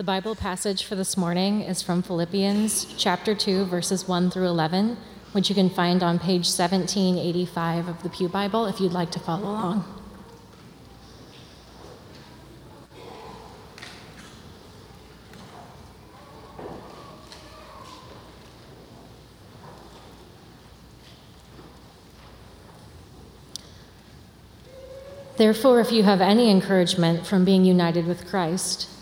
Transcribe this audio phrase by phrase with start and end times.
[0.00, 4.96] The Bible passage for this morning is from Philippians chapter 2, verses 1 through 11,
[5.32, 9.18] which you can find on page 1785 of the Pew Bible if you'd like to
[9.18, 9.84] follow along.
[25.36, 28.88] Therefore, if you have any encouragement from being united with Christ,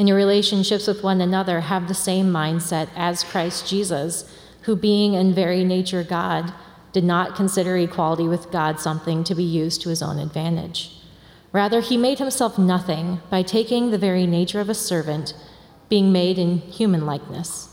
[0.00, 4.24] In your relationships with one another, have the same mindset as Christ Jesus,
[4.62, 6.54] who, being in very nature God,
[6.94, 10.90] did not consider equality with God something to be used to his own advantage.
[11.52, 15.34] Rather, he made himself nothing by taking the very nature of a servant,
[15.90, 17.68] being made in human likeness.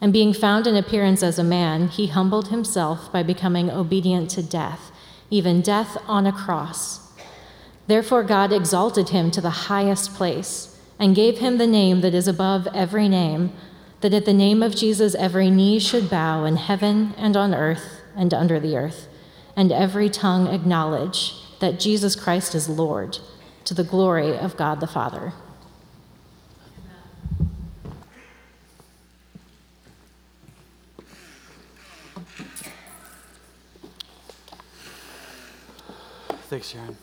[0.00, 4.44] And being found in appearance as a man, he humbled himself by becoming obedient to
[4.44, 4.92] death,
[5.28, 7.10] even death on a cross.
[7.88, 12.28] Therefore, God exalted him to the highest place and gave him the name that is
[12.28, 13.52] above every name,
[14.00, 18.00] that at the name of Jesus every knee should bow in heaven and on earth
[18.16, 19.08] and under the earth,
[19.56, 23.18] and every tongue acknowledge that Jesus Christ is Lord,
[23.64, 25.32] to the glory of God the Father.
[36.48, 36.96] Thanks, Sharon.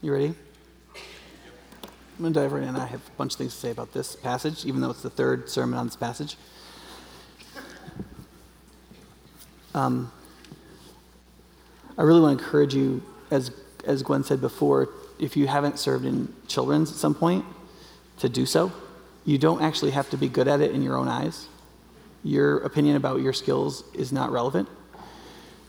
[0.00, 0.32] You ready?
[0.94, 2.76] I'm going to dive right in.
[2.76, 5.10] I have a bunch of things to say about this passage, even though it's the
[5.10, 6.36] third sermon on this passage.
[9.74, 10.12] Um,
[11.96, 13.50] I really want to encourage you, as,
[13.84, 14.88] as Gwen said before,
[15.18, 17.44] if you haven't served in children's at some point,
[18.18, 18.70] to do so.
[19.24, 21.48] You don't actually have to be good at it in your own eyes.
[22.22, 24.68] Your opinion about your skills is not relevant.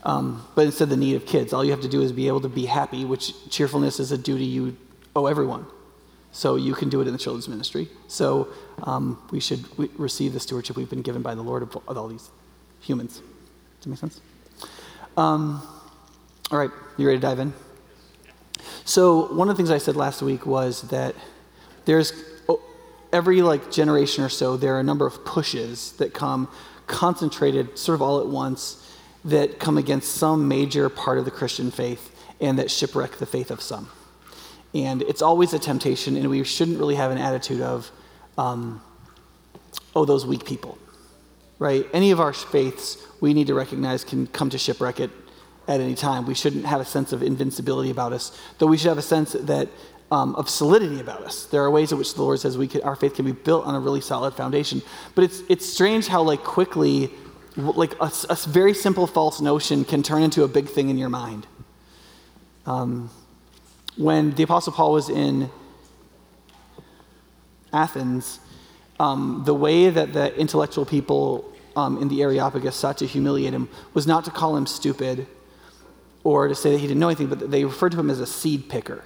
[0.04, 1.52] Um, but instead, the need of kids.
[1.54, 4.18] All you have to do is be able to be happy, which cheerfulness is a
[4.18, 4.78] duty you
[5.16, 5.66] owe everyone.
[6.32, 7.90] So you can do it in the children's ministry.
[8.08, 8.50] So
[8.84, 9.66] um, we should
[10.00, 12.30] receive the stewardship we've been given by the Lord of, of all these
[12.82, 13.18] humans.
[13.18, 14.22] Does that make sense?
[15.18, 15.62] Um,
[16.52, 17.54] all right, you ready to dive in?
[18.86, 21.16] So one of the things I said last week was that
[21.86, 22.14] there's
[22.48, 22.62] oh,
[23.12, 26.48] every like generation or so there are a number of pushes that come
[26.88, 28.79] concentrated sort of all at once
[29.26, 33.52] that come against some major part of the Christian faith and that shipwreck the faith
[33.52, 33.90] of some.
[34.74, 37.92] And it's always a temptation, and we shouldn't really have an attitude of,
[38.38, 38.82] um,
[39.96, 40.78] oh, those weak people,
[41.58, 41.86] right?
[41.92, 45.10] Any of our faiths we need to recognize can come to shipwreck it
[45.68, 46.26] at any time.
[46.26, 49.34] We shouldn't have a sense of invincibility about us, though we should have a sense
[49.34, 49.70] that
[50.12, 51.46] um, of solidity about us.
[51.46, 53.66] There are ways in which the Lord says we can, our faith can be built
[53.66, 54.82] on a really solid foundation.
[55.14, 57.12] But it's, it's strange how like quickly
[57.60, 61.10] like a, a, very simple false notion can turn into a big thing in your
[61.10, 61.48] mind.
[62.66, 63.10] Um,
[63.98, 65.50] when the Apostle Paul was in
[67.74, 68.40] Athens,
[69.00, 73.70] um, the way that the intellectual people um, in the Areopagus sought to humiliate him
[73.94, 75.28] was not to call him stupid
[76.24, 78.28] or to say that he didn't know anything, but they referred to him as a
[78.28, 79.04] seed picker.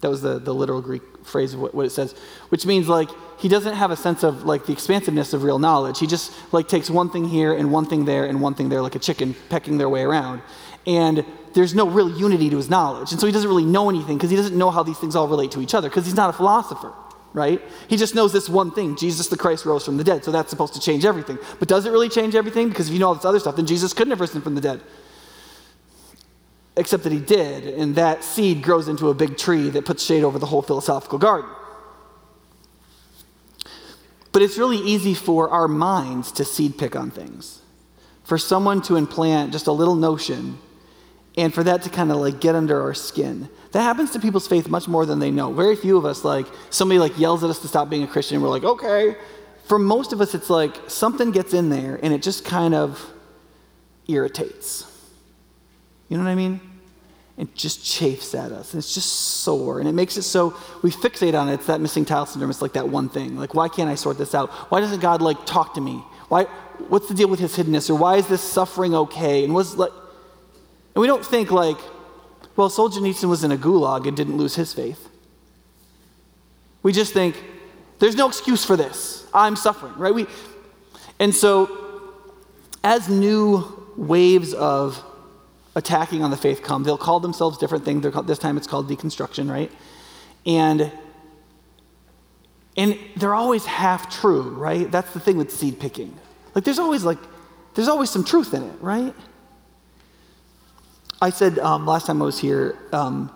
[0.00, 2.12] That was the, the literal Greek phrase of what, what, it says,
[2.50, 5.98] which means like he doesn't have a sense of like the expansiveness of real knowledge.
[5.98, 8.80] He just like takes one thing here and one thing there and one thing there,
[8.80, 10.42] like a chicken pecking their way around.
[10.86, 13.10] And there's no real unity to his knowledge.
[13.12, 15.28] And so he doesn't really know anything because he doesn't know how these things all
[15.28, 16.92] relate to each other because he's not a philosopher,
[17.32, 17.60] right?
[17.88, 20.24] He just knows this one thing Jesus the Christ rose from the dead.
[20.24, 21.38] So that's supposed to change everything.
[21.58, 22.68] But does it really change everything?
[22.68, 24.60] Because if you know all this other stuff, then Jesus couldn't have risen from the
[24.60, 24.80] dead
[26.76, 30.22] except that he did, and that seed grows into a big tree that puts shade
[30.22, 31.50] over the whole philosophical garden.
[34.36, 37.62] But it's really easy for our minds to seed pick on things,
[38.22, 40.58] for someone to implant just a little notion,
[41.38, 43.48] and for that to kind of like get under our skin.
[43.72, 45.54] That happens to people's faith much more than they know.
[45.54, 48.34] Very few of us, like, somebody like yells at us to stop being a Christian,
[48.34, 49.16] and we're like, okay.
[49.64, 53.02] For most of us, it's like something gets in there and it just kind of
[54.06, 54.84] irritates.
[56.10, 56.60] You know what I mean?
[57.36, 58.74] It just chafes at us.
[58.74, 59.78] It's just sore.
[59.78, 61.54] And it makes it so we fixate on it.
[61.54, 62.50] It's that missing tile syndrome.
[62.50, 63.36] It's like that one thing.
[63.36, 64.50] Like, why can't I sort this out?
[64.70, 66.02] Why doesn't God like talk to me?
[66.28, 66.44] Why
[66.88, 67.90] what's the deal with his hiddenness?
[67.90, 69.44] Or why is this suffering okay?
[69.44, 69.92] And was like
[70.96, 71.76] and we don't think like,
[72.56, 75.10] well, Solzhenitsyn was in a gulag and didn't lose his faith.
[76.82, 77.36] We just think,
[77.98, 79.26] there's no excuse for this.
[79.34, 80.14] I'm suffering, right?
[80.14, 80.26] We,
[81.18, 82.14] and so,
[82.82, 85.04] as new waves of
[85.76, 88.04] attacking on the faith come, they'll call themselves different things.
[88.04, 89.70] Called, this time it's called deconstruction, right?
[90.44, 90.90] And
[92.76, 94.90] and they're always half true, right?
[94.90, 96.18] That's the thing with seed picking.
[96.54, 97.18] Like there's always like
[97.74, 99.14] there's always some truth in it, right?
[101.22, 103.30] I said um, last time I was here, um,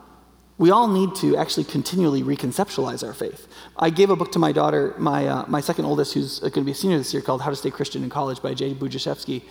[0.59, 3.49] we all need to actually continually reconceptualize our faith.
[3.79, 6.65] I gave a book to my daughter, my, uh, my second oldest, who's going to
[6.65, 9.43] be a senior this year, called How to Stay Christian in College by Jay Budziszewski.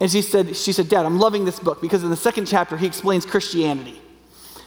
[0.00, 2.76] And she said, she said, Dad, I'm loving this book because in the second chapter
[2.76, 4.00] he explains Christianity.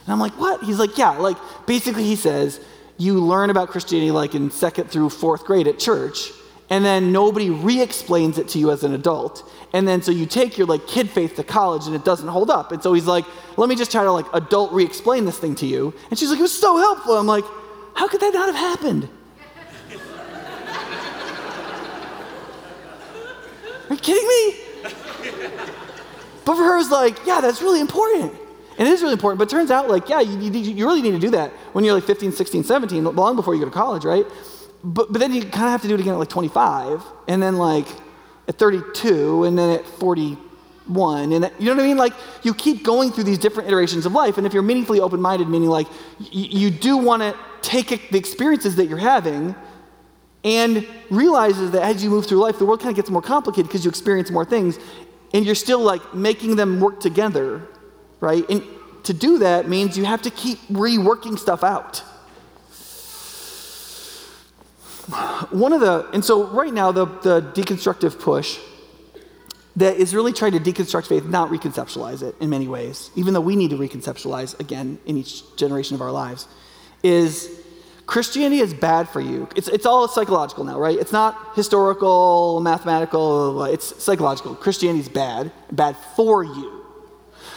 [0.04, 0.62] And I'm like, what?
[0.62, 1.36] He's like, yeah, like
[1.66, 2.60] basically he says,
[2.98, 6.30] you learn about Christianity like in second through fourth grade at church,
[6.70, 9.50] and then nobody re-explains it to you as an adult.
[9.72, 12.50] And then so you take your like kid faith to college and it doesn't hold
[12.50, 12.72] up.
[12.72, 13.24] And so he's like,
[13.56, 15.94] let me just try to like adult re-explain this thing to you.
[16.10, 17.16] And she's like, it was so helpful.
[17.16, 17.44] I'm like,
[17.94, 19.08] how could that not have happened?
[23.90, 24.61] Are you kidding me?
[26.44, 28.34] But for her, it's like, yeah, that's really important.
[28.78, 31.02] And it is really important, but it turns out, like, yeah, you, you, you really
[31.02, 33.72] need to do that when you're like 15, 16, 17, long before you go to
[33.72, 34.26] college, right?
[34.82, 37.42] But, but then you kind of have to do it again at like 25, and
[37.42, 37.86] then like
[38.48, 41.98] at 32, and then at 41, and you know what I mean?
[41.98, 45.20] Like, you keep going through these different iterations of life, and if you're meaningfully open
[45.20, 45.86] minded, meaning like
[46.18, 49.54] you do want to take the experiences that you're having
[50.44, 53.68] and realizes that as you move through life, the world kind of gets more complicated
[53.68, 54.78] because you experience more things,
[55.34, 57.68] and you're still like making them work together
[58.22, 58.48] right?
[58.48, 58.62] And
[59.02, 61.98] to do that means you have to keep reworking stuff out.
[65.50, 68.58] One of the, and so right now, the, the deconstructive push
[69.74, 73.40] that is really trying to deconstruct faith, not reconceptualize it in many ways, even though
[73.40, 76.46] we need to reconceptualize again in each generation of our lives,
[77.02, 77.50] is
[78.12, 79.48] Christianity is bad for you.
[79.56, 80.98] It's, it's all psychological now, right?
[80.98, 84.54] It's not historical, mathematical, it's psychological.
[84.54, 86.84] Christianity is bad, bad for you.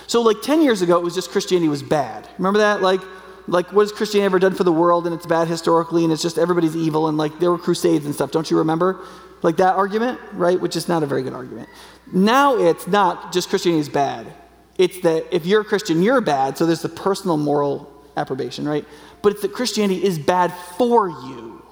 [0.07, 2.29] So, like 10 years ago, it was just Christianity was bad.
[2.37, 2.81] Remember that?
[2.81, 3.01] Like,
[3.47, 6.21] like what has Christianity ever done for the world and it's bad historically and it's
[6.21, 8.31] just everybody's evil and like there were crusades and stuff.
[8.31, 9.03] Don't you remember?
[9.41, 10.57] Like that argument, right?
[10.57, 11.67] Which is not a very good argument.
[12.13, 14.33] Now it's not just Christianity is bad.
[14.77, 16.57] It's that if you're a Christian, you're bad.
[16.57, 18.85] So there's the personal moral approbation, right?
[19.21, 21.63] But it's that Christianity is bad for you.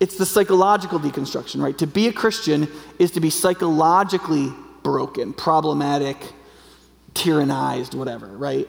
[0.00, 1.76] It's the psychological deconstruction, right?
[1.78, 2.68] To be a Christian
[2.98, 4.52] is to be psychologically
[4.82, 6.16] broken, problematic,
[7.14, 8.68] tyrannized, whatever, right?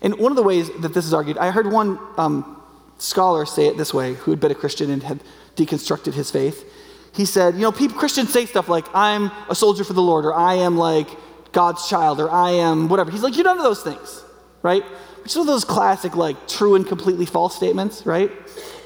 [0.00, 2.62] And one of the ways that this is argued, I heard one um,
[2.98, 5.22] scholar say it this way, who had been a Christian and had
[5.56, 6.64] deconstructed his faith.
[7.12, 10.24] He said, You know, people, Christians say stuff like, I'm a soldier for the Lord,
[10.24, 11.08] or I am like
[11.52, 13.10] God's child, or I am whatever.
[13.10, 14.22] He's like, You're none of those things,
[14.62, 14.84] right?
[15.24, 18.30] Which is one of those classic, like, true and completely false statements, right?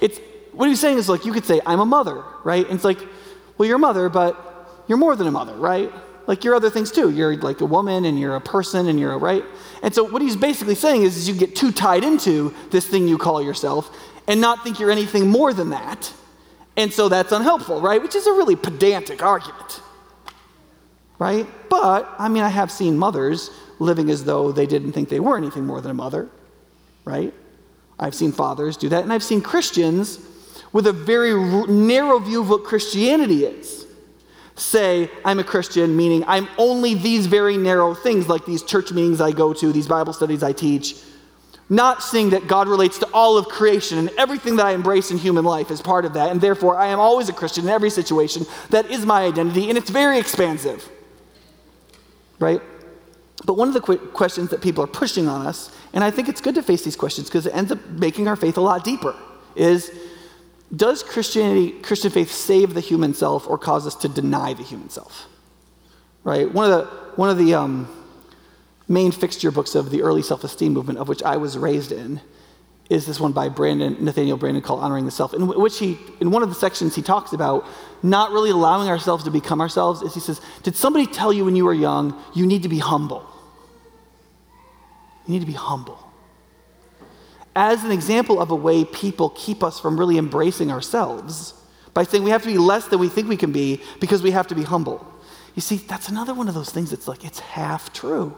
[0.00, 0.19] It's
[0.52, 2.64] what he's saying is like, you could say, I'm a mother, right?
[2.64, 2.99] And it's like,
[3.58, 5.93] well, you're a mother, but you're more than a mother, right?
[6.29, 7.11] like you're other things too.
[7.11, 9.43] You're like a woman and you're a person and you're a right.
[9.82, 13.08] And so what he's basically saying is, is you get too tied into this thing
[13.08, 13.90] you call yourself
[14.29, 16.12] and not think you're anything more than that.
[16.76, 18.00] And so that's unhelpful, right?
[18.00, 19.81] Which is a really pedantic argument.
[21.19, 21.46] Right?
[21.70, 25.37] But I mean I have seen mothers living as though they didn't think they were
[25.37, 26.29] anything more than a mother,
[27.05, 27.33] right?
[27.99, 30.19] I've seen fathers do that and I've seen Christians
[30.73, 31.35] with a very
[31.67, 33.87] narrow view of what Christianity is
[34.61, 39.21] say I'm a Christian, meaning I'm only these very narrow things, like these church meetings
[39.21, 40.97] I go to, these Bible studies I teach,
[41.69, 45.19] not seeing that God relates to all of creation and everything that I embrace in
[45.19, 47.91] human life is part of that, and therefore I am always a Christian in every
[47.91, 48.47] situation.
[48.71, 50.88] That is my identity, and it's very expansive.
[52.38, 52.62] Right?
[53.49, 56.28] But one of the qu- questions that people are pushing on us, and I think
[56.28, 58.85] it's good to face these questions because it ends up making our faith a lot
[58.85, 59.17] deeper,
[59.57, 59.90] is
[60.76, 64.90] does Christianity, Christian faith save the human self or cause us to deny the human
[64.90, 65.28] self?
[66.25, 66.52] Right?
[66.52, 66.85] One of the,
[67.17, 67.88] one of the um,
[68.87, 72.21] main fixture books of the early self esteem movement, of which I was raised in,
[72.90, 76.31] is this one by Branden, Nathaniel Branden called Honoring the Self, in which he, in
[76.31, 77.64] one of the sections, he talks about
[78.02, 80.02] not really allowing ourselves to become ourselves.
[80.02, 82.78] Is he says, Did somebody tell you when you were young, you need to be
[82.78, 83.25] humble?
[85.28, 86.08] You need to be humble
[87.58, 91.54] as an example of a way people keep us from really embracing ourselves
[91.92, 94.30] by saying we have to be less than we think we can be because we
[94.30, 95.04] have to be humble.
[95.56, 98.37] You see, that's another one of those things that's like, it's half true.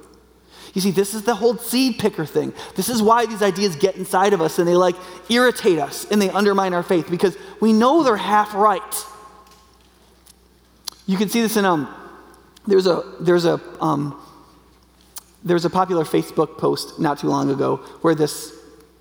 [0.72, 2.54] You see, this is the whole seed picker thing.
[2.76, 4.96] This is why these ideas get inside of us and they like
[5.28, 9.04] irritate us and they undermine our faith because we know they're half right.
[11.06, 11.94] You can see this in um,
[12.66, 14.18] there's a there's a um,
[15.44, 18.54] there was a popular Facebook post not too long ago where this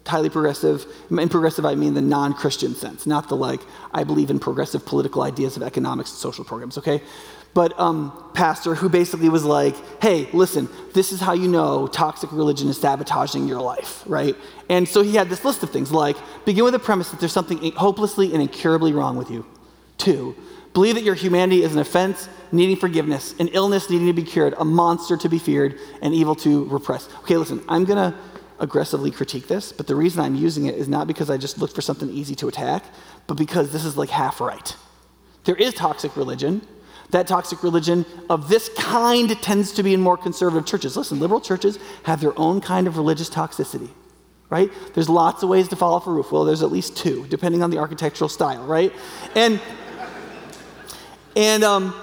[0.10, 3.62] highly progressive, in progressive I mean the non Christian sense, not the like,
[3.94, 7.02] I believe in progressive political ideas of economics and social programs, okay?
[7.54, 12.32] But um, pastor who basically was like, hey, listen, this is how you know toxic
[12.32, 14.36] religion is sabotaging your life, right?
[14.70, 16.16] And so he had this list of things like
[16.46, 19.46] begin with the premise that there's something hopelessly and incurably wrong with you.
[19.98, 20.36] Two,
[20.74, 24.54] believe that your humanity is an offense needing forgiveness, an illness needing to be cured,
[24.58, 27.10] a monster to be feared, and evil to repress.
[27.20, 28.16] Okay, listen, I'm gonna
[28.60, 31.74] aggressively critique this, but the reason I'm using it is not because I just looked
[31.74, 32.84] for something easy to attack,
[33.28, 34.76] but because this is like half right.
[35.46, 36.62] There is toxic religion.
[37.12, 40.96] That toxic religion of this kind tends to be in more conservative churches.
[40.96, 43.90] Listen, liberal churches have their own kind of religious toxicity,
[44.50, 44.70] right?
[44.94, 46.32] There's lots of ways to fall off a roof.
[46.32, 48.94] Well, there's at least two, depending on the architectural style, right?
[49.36, 49.60] And
[51.36, 51.94] and um,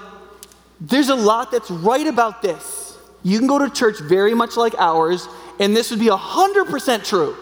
[0.79, 2.97] there's a lot that's right about this.
[3.23, 5.27] You can go to church very much like ours,
[5.59, 7.35] and this would be 100% true.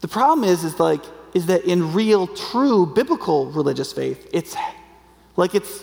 [0.00, 1.02] The problem is, is like,
[1.34, 4.56] is that in real, true biblical religious faith, it's
[5.36, 5.82] like it's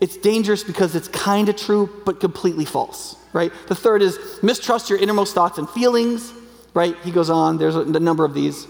[0.00, 3.52] it's dangerous because it's kind of true but completely false, right?
[3.66, 6.32] The third is mistrust your innermost thoughts and feelings,
[6.72, 6.94] right?
[7.02, 8.66] He goes on, there's a, a number of these.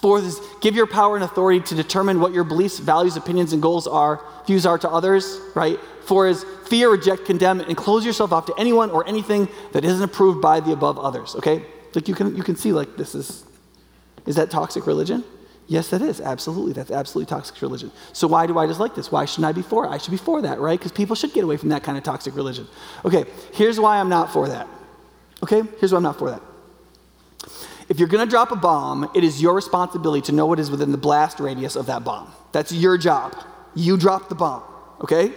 [0.00, 3.60] Fourth is give your power and authority to determine what your beliefs, values, opinions, and
[3.60, 5.78] goals are, views are to others, right?
[6.04, 10.02] Four is fear, reject, condemn, and close yourself off to anyone or anything that isn't
[10.02, 11.66] approved by the above others, okay?
[11.94, 13.44] Like you can, you can see like this is,
[14.24, 15.22] is that toxic religion?
[15.66, 16.20] Yes, that is.
[16.20, 16.72] Absolutely.
[16.72, 17.92] That's absolutely toxic religion.
[18.12, 19.12] So why do I dislike this?
[19.12, 19.88] Why shouldn't I be for it?
[19.88, 20.78] I should be for that, right?
[20.78, 22.66] Because people should get away from that kind of toxic religion.
[23.04, 24.66] Okay, here's why I'm not for that.
[25.42, 26.42] Okay, here's why I'm not for that.
[27.90, 30.70] If you're going to drop a bomb, it is your responsibility to know what is
[30.70, 32.32] within the blast radius of that bomb.
[32.52, 33.34] That's your job.
[33.74, 34.62] You drop the bomb,
[35.00, 35.32] okay?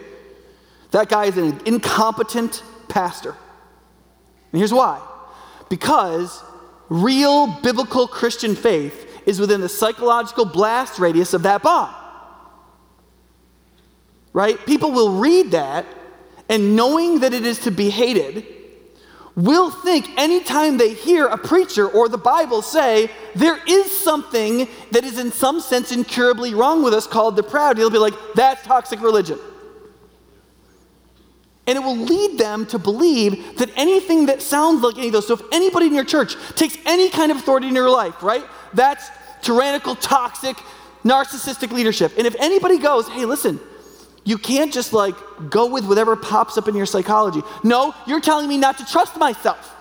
[0.91, 3.35] That guy is an incompetent pastor.
[4.51, 5.01] And here's why
[5.67, 6.43] because
[6.89, 11.91] real biblical Christian faith is within the psychological blast radius of that bomb.
[14.31, 14.63] Right?
[14.67, 15.87] People will read that,
[16.49, 18.45] and knowing that it is to be hated,
[19.35, 25.03] will think anytime they hear a preacher or the Bible say there is something that
[25.03, 28.63] is in some sense incurably wrong with us called the proud, they'll be like, that's
[28.63, 29.39] toxic religion.
[31.65, 35.27] And it will lead them to believe that anything that sounds like any of those,
[35.27, 38.43] so if anybody in your church takes any kind of authority in your life, right,
[38.73, 39.09] that's
[39.41, 40.57] tyrannical, toxic,
[41.03, 42.11] narcissistic leadership.
[42.17, 43.59] And if anybody goes, hey, listen,
[44.23, 45.15] you can't just like
[45.49, 47.41] go with whatever pops up in your psychology.
[47.63, 49.75] No, you're telling me not to trust myself.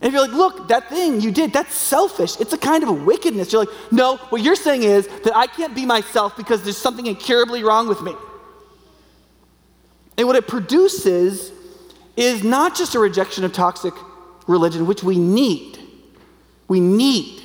[0.00, 2.38] And if you're like, look, that thing you did, that's selfish.
[2.38, 3.50] It's a kind of wickedness.
[3.50, 7.06] You're like, no, what you're saying is that I can't be myself because there's something
[7.06, 8.14] incurably wrong with me.
[10.18, 11.50] And what it produces
[12.16, 13.94] is not just a rejection of toxic
[14.46, 15.78] religion, which we need.
[16.68, 17.42] We need.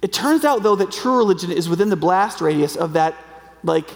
[0.00, 3.14] It turns out, though, that true religion is within the blast radius of that,
[3.62, 3.90] like,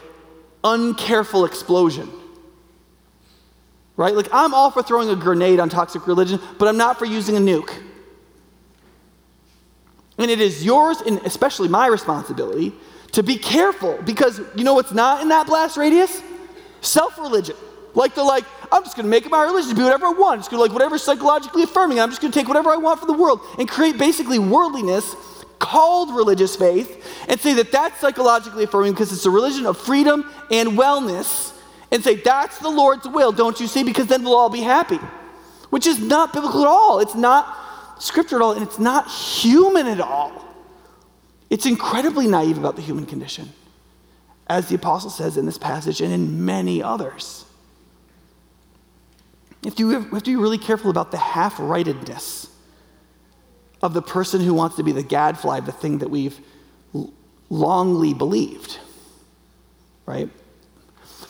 [0.62, 2.11] uncareful explosion.
[3.97, 4.14] Right?
[4.14, 7.37] Like, I'm all for throwing a grenade on toxic religion, but I'm not for using
[7.37, 7.71] a nuke.
[10.19, 12.73] And it is yours, and especially my responsibility,
[13.12, 16.23] to be careful because you know what's not in that blast radius?
[16.81, 17.57] Self religion.
[17.95, 20.45] Like they're like, I'm just gonna make it my religion, be whatever I want.
[20.45, 22.00] I'm gonna like whatever psychologically affirming.
[22.00, 25.14] I'm just gonna take whatever I want from the world and create basically worldliness
[25.61, 30.29] called religious faith and say that that's psychologically affirming because it's a religion of freedom
[30.50, 31.57] and wellness
[31.93, 33.85] and say that's the Lord's will, don't you see?
[33.85, 34.99] Because then we'll all be happy.
[35.71, 36.99] Which is not biblical at all.
[36.99, 37.57] It's not
[38.02, 40.33] scripture at all, and it's not human at all.
[41.49, 43.52] It's incredibly naive about the human condition,
[44.49, 47.45] as the apostle says in this passage and in many others.
[49.62, 52.50] You have you have to be really careful about the half rightedness
[53.82, 56.38] of the person who wants to be the gadfly the thing that we've
[57.50, 58.78] longly believed.
[60.06, 60.28] Right?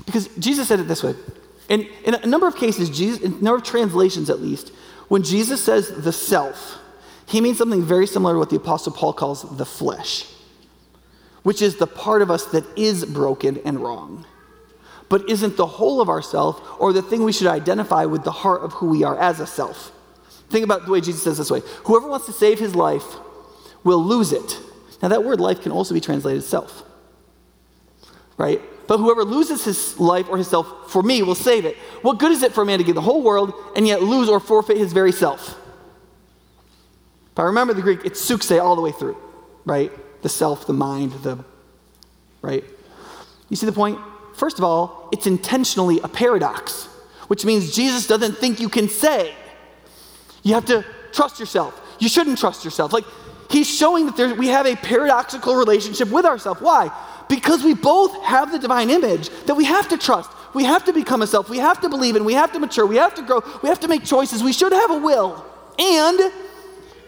[0.06, 1.14] Because Jesus said it this way.
[1.68, 4.70] In, in a number of cases, Jesus, in a number of translations at least,
[5.08, 6.78] when Jesus says the self,
[7.26, 10.26] he means something very similar to what the Apostle Paul calls the flesh,
[11.42, 14.26] which is the part of us that is broken and wrong,
[15.08, 18.62] but isn't the whole of ourself or the thing we should identify with the heart
[18.62, 19.92] of who we are as a self.
[20.50, 23.16] Think about the way Jesus says this way Whoever wants to save his life
[23.84, 24.58] will lose it.
[25.00, 26.82] Now, that word life can also be translated self,
[28.36, 28.60] right?
[28.86, 31.76] But whoever loses his life or his self for me will save it.
[32.02, 34.28] What good is it for a man to give the whole world and yet lose
[34.28, 35.56] or forfeit his very self?
[37.32, 39.16] If I remember the Greek, it's psuche all the way through,
[39.64, 39.90] right?
[40.22, 41.42] The self, the mind, the,
[42.42, 42.64] right?
[43.48, 43.98] You see the point?
[44.34, 46.88] First of all, it's intentionally a paradox
[47.28, 49.32] which means Jesus doesn't think you can say.
[50.42, 51.80] You have to trust yourself.
[51.98, 52.92] You shouldn't trust yourself.
[52.92, 53.04] Like,
[53.50, 56.60] he's showing that we have a paradoxical relationship with ourselves.
[56.60, 56.90] Why?
[57.28, 60.30] Because we both have the divine image that we have to trust.
[60.54, 61.48] We have to become a self.
[61.48, 62.24] We have to believe in.
[62.24, 62.86] We have to mature.
[62.86, 63.42] We have to grow.
[63.62, 64.42] We have to make choices.
[64.42, 65.44] We should have a will.
[65.78, 66.32] And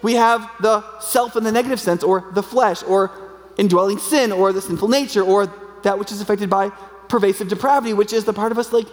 [0.02, 3.10] we have the self in the negative sense, or the flesh, or
[3.56, 6.70] indwelling sin, or the sinful nature, or that which is affected by
[7.08, 8.86] pervasive depravity, which is the part of us like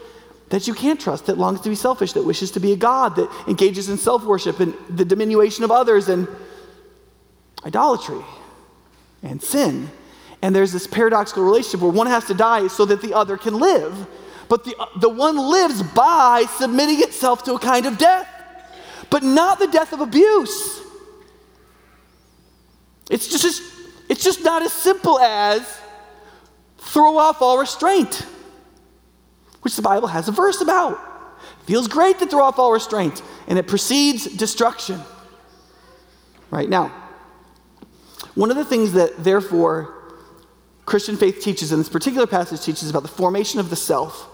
[0.50, 3.16] that you can't trust, that longs to be selfish, that wishes to be a God,
[3.16, 6.28] that engages in self worship and the diminution of others and
[7.66, 8.22] idolatry
[9.22, 9.90] and sin.
[10.42, 13.60] And there's this paradoxical relationship where one has to die so that the other can
[13.60, 14.08] live.
[14.48, 18.28] But the, the one lives by submitting itself to a kind of death,
[19.10, 20.82] but not the death of abuse.
[23.10, 23.62] It's just,
[24.08, 25.80] it's just not as simple as
[26.78, 28.26] throw off all restraint,
[29.70, 31.00] which the Bible has a verse about.
[31.68, 35.00] Feels great to throw off all restraint, and it precedes destruction.
[36.50, 36.88] Right now,
[38.34, 39.94] one of the things that, therefore,
[40.88, 44.28] Christian faith teaches, and this particular passage teaches about the formation of the self,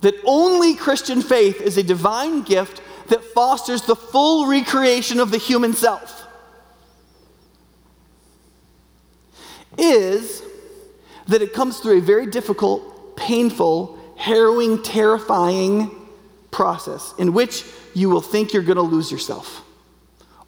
[0.00, 5.38] that only Christian faith is a divine gift that fosters the full recreation of the
[5.38, 6.26] human self.
[9.78, 10.42] Is
[11.28, 15.90] that it comes through a very difficult, painful, harrowing, terrifying
[16.50, 17.64] process in which
[17.94, 19.62] you will think you're going to lose yourself.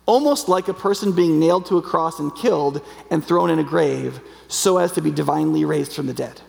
[0.06, 3.64] Almost like a person being nailed to a cross and killed and thrown in a
[3.64, 6.40] grave so as to be divinely raised from the dead.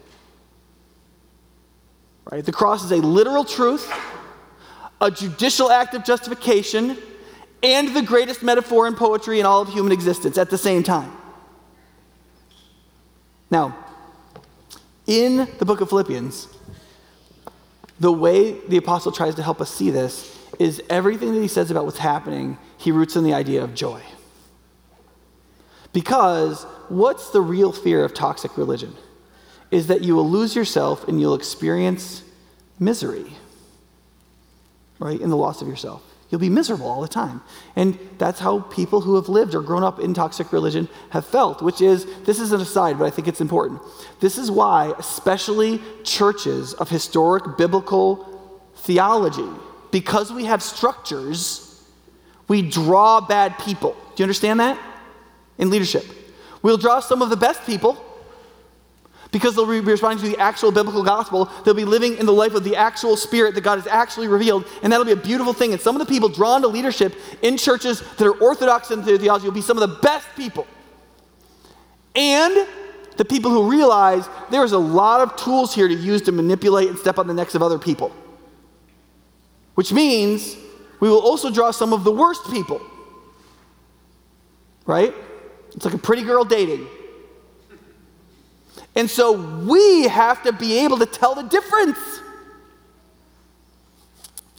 [2.30, 2.44] Right?
[2.44, 3.92] The cross is a literal truth,
[5.00, 6.98] a judicial act of justification,
[7.64, 11.12] and the greatest metaphor in poetry in all of human existence at the same time.
[13.50, 13.85] Now,
[15.08, 16.48] in the book of Philippians,
[18.00, 21.72] the way the apostle tries to help us see this is everything that he says
[21.72, 24.02] about what's happening, he roots in the idea of joy.
[25.94, 28.96] Because what's the real fear of toxic religion?
[29.72, 32.22] Is that you will lose yourself and you'll experience
[32.80, 33.26] misery,
[35.00, 36.04] right, in the loss of yourself.
[36.30, 37.42] You'll be miserable all the time.
[37.76, 41.62] And that's how people who have lived or grown up in toxic religion have felt,
[41.62, 43.82] which is this is an aside, but I think it's important.
[44.20, 49.48] This is why, especially churches of historic biblical theology,
[49.92, 51.84] because we have structures,
[52.48, 53.92] we draw bad people.
[54.16, 54.80] Do you understand that?
[55.58, 56.06] In leadership.
[56.62, 58.04] We'll draw some of the best people
[59.36, 61.52] because they'll be responding to the actual biblical gospel.
[61.66, 64.66] They'll be living in the life of the actual spirit that God has actually revealed,
[64.82, 65.74] and that'll be a beautiful thing.
[65.74, 69.18] And some of the people drawn to leadership in churches that are orthodox in their
[69.18, 70.66] theology will be some of the best people.
[72.16, 72.66] And
[73.18, 76.98] the people who realize there's a lot of tools here to use to manipulate and
[76.98, 78.16] step on the necks of other people.
[79.74, 80.56] Which means
[81.02, 82.80] we will also draw some of the worst people.
[84.86, 85.14] Right?
[85.74, 86.88] It's like a pretty girl dating.
[88.96, 91.98] And so we have to be able to tell the difference.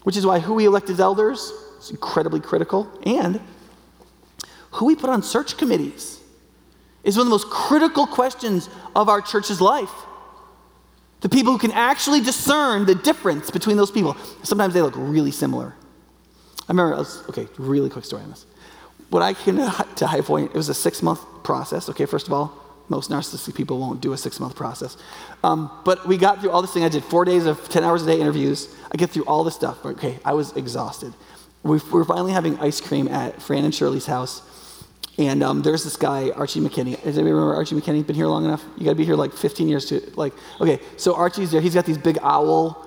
[0.02, 2.88] Which is why who we elect as elders is incredibly critical.
[3.04, 3.40] And
[4.72, 6.20] who we put on search committees
[7.02, 9.92] is one of the most critical questions of our church's life.
[11.22, 14.16] The people who can actually discern the difference between those people.
[14.42, 15.74] Sometimes they look really similar.
[16.68, 18.44] I remember, I was, okay, really quick story on this.
[19.08, 22.32] When I came to High Point, it was a six month process, okay, first of
[22.32, 22.65] all.
[22.88, 24.96] Most narcissistic people won't do a six month process.
[25.42, 26.84] Um, but we got through all this thing.
[26.84, 28.74] I did four days of 10 hours a day interviews.
[28.92, 29.84] I get through all this stuff.
[29.84, 31.12] Okay, I was exhausted.
[31.62, 34.42] We were finally having ice cream at Fran and Shirley's house.
[35.18, 36.94] And um, there's this guy, Archie McKinney.
[37.02, 38.06] Does anybody remember Archie McKinney?
[38.06, 38.62] Been here long enough?
[38.76, 41.60] You got to be here like 15 years to, like, okay, so Archie's there.
[41.60, 42.86] He's got these big owl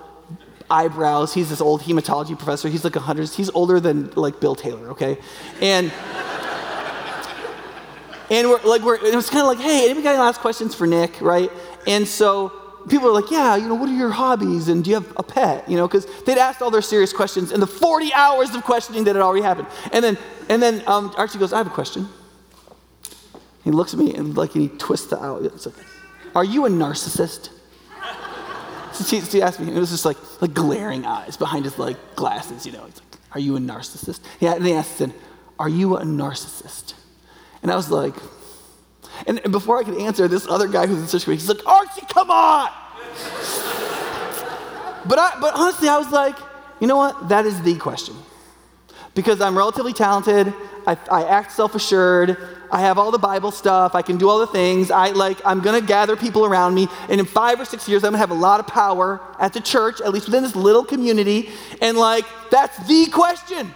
[0.70, 1.34] eyebrows.
[1.34, 2.68] He's this old hematology professor.
[2.68, 5.18] He's like 100, he's older than like Bill Taylor, okay?
[5.60, 5.92] And
[8.30, 10.74] and we're like, we're, it was kind of like, hey, anybody got any last questions
[10.74, 11.50] for Nick, right?
[11.86, 12.52] And so
[12.88, 14.68] people are like, yeah, you know, what are your hobbies?
[14.68, 15.68] And do you have a pet?
[15.68, 19.04] You know, because they'd asked all their serious questions in the 40 hours of questioning
[19.04, 19.66] that had already happened.
[19.92, 20.16] And then,
[20.48, 22.08] and then um, Archie goes, I have a question.
[23.64, 25.42] He looks at me and like, and he twists the out.
[25.42, 25.74] Like,
[26.34, 27.50] are you a narcissist?
[28.92, 31.96] so she, she, asked me, it was just like, like glaring eyes behind his like
[32.14, 32.84] glasses, you know.
[32.86, 34.20] He's like, are you a narcissist?
[34.38, 35.02] Yeah, and he asked,
[35.58, 36.59] are you a narcissist?
[37.62, 38.14] And I was like,
[39.26, 42.30] and, before I could answer, this other guy who's in such he's like, Archie, come
[42.30, 42.70] on!
[45.06, 46.36] but, I, but honestly, I was like,
[46.80, 47.28] you know what?
[47.28, 48.16] That is the question.
[49.14, 50.52] because I'm relatively talented.
[50.86, 52.36] I, I act self assured.
[52.72, 53.94] I have all the Bible stuff.
[53.94, 54.90] I can do all the things.
[54.90, 56.88] I like, I'm to gather people around me.
[57.08, 59.60] And in five or six years, I'm to have a lot of power at the
[59.60, 61.50] church, at least within this little community.
[61.82, 63.74] And like, that's the question.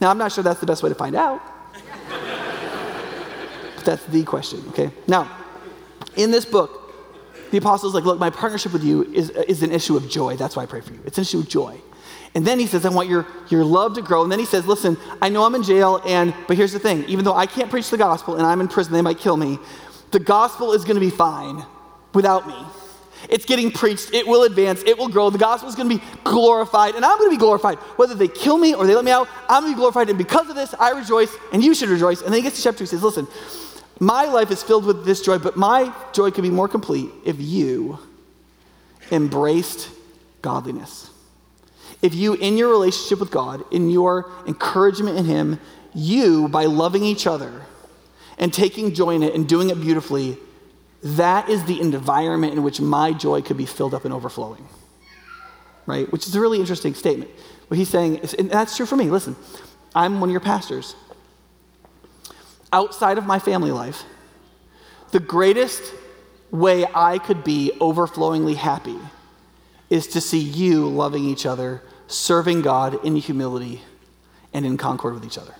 [0.00, 1.42] Now, I'm not sure that's the best way to find out.
[3.88, 4.90] That's the question, okay?
[5.06, 5.30] Now,
[6.16, 6.94] in this book,
[7.50, 10.36] the apostle's like, look, my partnership with you is, is an issue of joy.
[10.36, 11.00] That's why I pray for you.
[11.06, 11.80] It's an issue of joy.
[12.34, 14.22] And then he says, I want your, your love to grow.
[14.22, 17.04] And then he says, listen, I know I'm in jail, and but here's the thing,
[17.04, 19.58] even though I can't preach the gospel and I'm in prison, they might kill me,
[20.10, 21.64] the gospel is gonna be fine
[22.12, 22.56] without me.
[23.30, 26.94] It's getting preached, it will advance, it will grow, the gospel is gonna be glorified,
[26.94, 27.78] and I'm gonna be glorified.
[27.96, 30.48] Whether they kill me or they let me out, I'm gonna be glorified, and because
[30.50, 32.20] of this, I rejoice, and you should rejoice.
[32.20, 33.26] And then he gets to chapter two, he says, listen,
[34.00, 37.36] my life is filled with this joy, but my joy could be more complete if
[37.40, 37.98] you
[39.10, 39.90] embraced
[40.42, 41.10] godliness.
[42.00, 45.60] If you, in your relationship with God, in your encouragement in Him,
[45.94, 47.62] you, by loving each other
[48.38, 50.38] and taking joy in it and doing it beautifully,
[51.02, 54.68] that is the environment in which my joy could be filled up and overflowing.
[55.86, 56.10] Right?
[56.12, 57.30] Which is a really interesting statement.
[57.68, 59.10] What he's saying, is, and that's true for me.
[59.10, 59.34] Listen,
[59.94, 60.94] I'm one of your pastors.
[62.72, 64.04] Outside of my family life,
[65.10, 65.82] the greatest
[66.50, 68.98] way I could be overflowingly happy
[69.90, 73.80] is to see you loving each other, serving God in humility
[74.52, 75.54] and in concord with each other.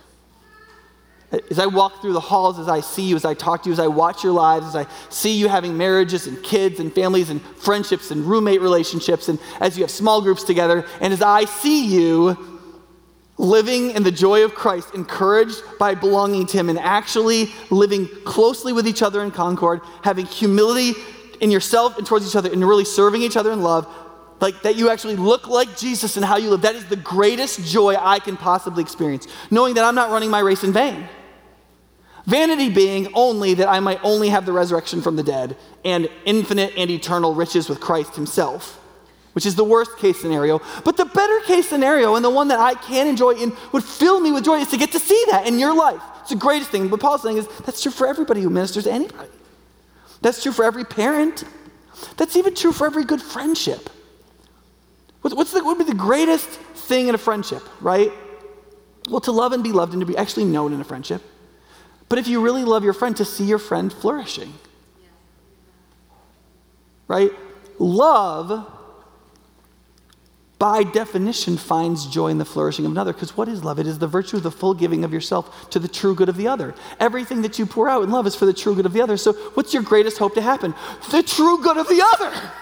[1.51, 3.73] As I walk through the halls, as I see you, as I talk to you,
[3.75, 7.29] as I watch your lives, as I see you having marriages and kids and families
[7.29, 11.45] and friendships and roommate relationships, and as you have small groups together, and as I
[11.45, 12.58] see you
[13.39, 18.73] living in the joy of Christ, encouraged by belonging to Him, and actually living closely
[18.73, 20.95] with each other in concord, having humility
[21.41, 23.87] in yourself and towards each other, and really serving each other in love,
[24.41, 26.63] like that you actually look like Jesus and how you live.
[26.63, 30.41] That is the greatest joy I can possibly experience, knowing that I'm not running my
[30.41, 31.09] race in vain.
[32.27, 36.75] Vanity being only that I might only have the resurrection from the dead and infinite
[36.77, 38.78] and eternal riches with Christ Himself,
[39.39, 40.61] which is the worst case scenario.
[40.85, 44.19] But the better case scenario, and the one that I can enjoy and would fill
[44.19, 46.03] me with joy, is to get to see that in your life.
[46.23, 46.91] It's the greatest thing.
[46.91, 49.31] What Paul's saying is that's true for everybody who ministers to anybody.
[50.23, 51.45] That's true for every parent.
[52.17, 53.89] That's even true for every good friendship.
[55.21, 58.11] What's the, what would be the greatest thing in a friendship, right?
[59.09, 61.23] Well, to love and be loved and to be actually known in a friendship.
[62.09, 64.53] But if you really love your friend, to see your friend flourishing.
[67.07, 67.31] Right?
[67.79, 68.75] Love,
[70.59, 73.13] by definition, finds joy in the flourishing of another.
[73.13, 73.79] Because what is love?
[73.79, 76.37] It is the virtue of the full giving of yourself to the true good of
[76.37, 76.75] the other.
[76.99, 79.17] Everything that you pour out in love is for the true good of the other.
[79.17, 80.75] So, what's your greatest hope to happen?
[81.11, 82.53] The true good of the other.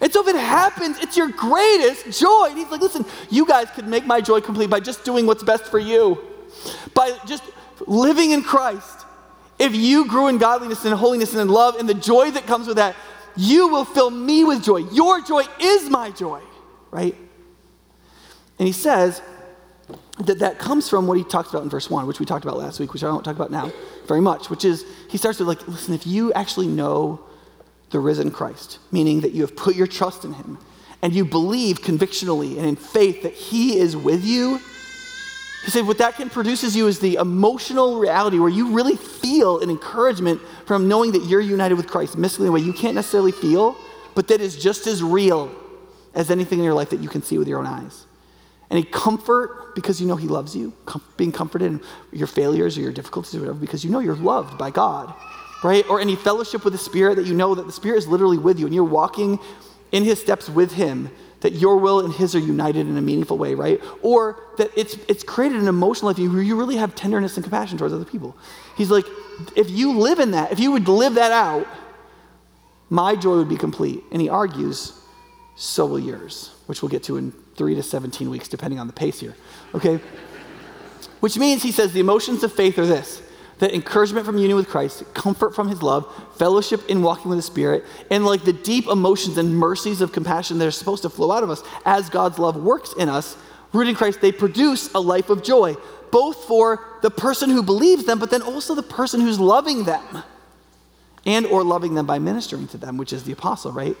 [0.00, 2.48] And so if it happens, it's your greatest joy.
[2.50, 5.42] And he's like, listen, you guys could make my joy complete by just doing what's
[5.42, 6.18] best for you,
[6.94, 7.44] by just
[7.86, 9.06] living in Christ.
[9.58, 12.66] If you grew in godliness and holiness and in love and the joy that comes
[12.66, 12.94] with that,
[13.36, 14.78] you will fill me with joy.
[14.92, 16.42] Your joy is my joy,
[16.96, 17.14] right?
[18.58, 19.20] And he says
[20.20, 22.56] that that comes from what he talks about in verse 1, which we talked about
[22.56, 23.70] last week, which I won't talk about now
[24.06, 27.20] very much, which is he starts with like, listen, if you actually know
[27.90, 30.58] the risen Christ, meaning that you have put your trust in him
[31.02, 34.58] and you believe convictionally and in faith that he is with you.
[35.66, 39.60] He said, what that can produces you is the emotional reality where you really feel
[39.60, 42.94] an encouragement from knowing that you're united with Christ, mystically in a way you can't
[42.94, 43.76] necessarily feel,
[44.14, 45.50] but that is just as real
[46.16, 48.06] as anything in your life that you can see with your own eyes.
[48.68, 52.80] Any comfort because you know he loves you, com- being comforted in your failures or
[52.80, 55.14] your difficulties or whatever, because you know you're loved by God
[55.62, 55.88] right?
[55.88, 58.58] Or any fellowship with the Spirit that you know that the Spirit is literally with
[58.58, 59.38] you and you're walking
[59.92, 63.38] in His steps with Him, that your will and His are united in a meaningful
[63.38, 63.80] way, right?
[64.02, 67.78] Or that it's, it's created an emotional life where you really have tenderness and compassion
[67.78, 68.36] towards other people.
[68.76, 69.06] He's like,
[69.54, 71.66] if you live in that, if you would live that out,
[72.88, 74.02] my joy would be complete.
[74.12, 74.92] And he argues,
[75.56, 78.92] so will yours, which we'll get to in three to 17 weeks, depending on the
[78.92, 79.34] pace here,
[79.74, 79.98] okay?
[81.20, 83.22] Which means, he says, the emotions of faith are this
[83.58, 87.42] that encouragement from union with Christ, comfort from his love, fellowship in walking with the
[87.42, 91.32] Spirit, and like the deep emotions and mercies of compassion that are supposed to flow
[91.32, 93.34] out of us as God's love works in us,
[93.72, 95.74] rooted in Christ, they produce a life of joy,
[96.10, 100.22] both for the person who believes them, but then also the person who's loving them
[101.24, 103.96] and or loving them by ministering to them, which is the apostle, right?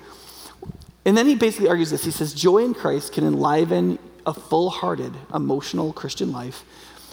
[1.06, 2.04] And then he basically argues this.
[2.04, 6.64] He says, Joy in Christ can enliven a full hearted, emotional Christian life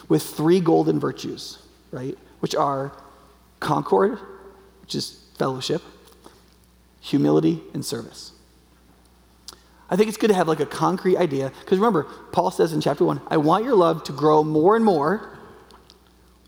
[0.09, 1.59] with three golden virtues,
[1.91, 2.17] right?
[2.43, 2.91] which are
[3.61, 4.19] concord,
[4.81, 5.81] which is fellowship,
[6.99, 8.33] humility, and service.
[9.89, 11.53] I think it's good to have like a concrete idea.
[11.61, 12.03] Because remember,
[12.33, 15.32] Paul says in chapter one, I want your love to grow more and more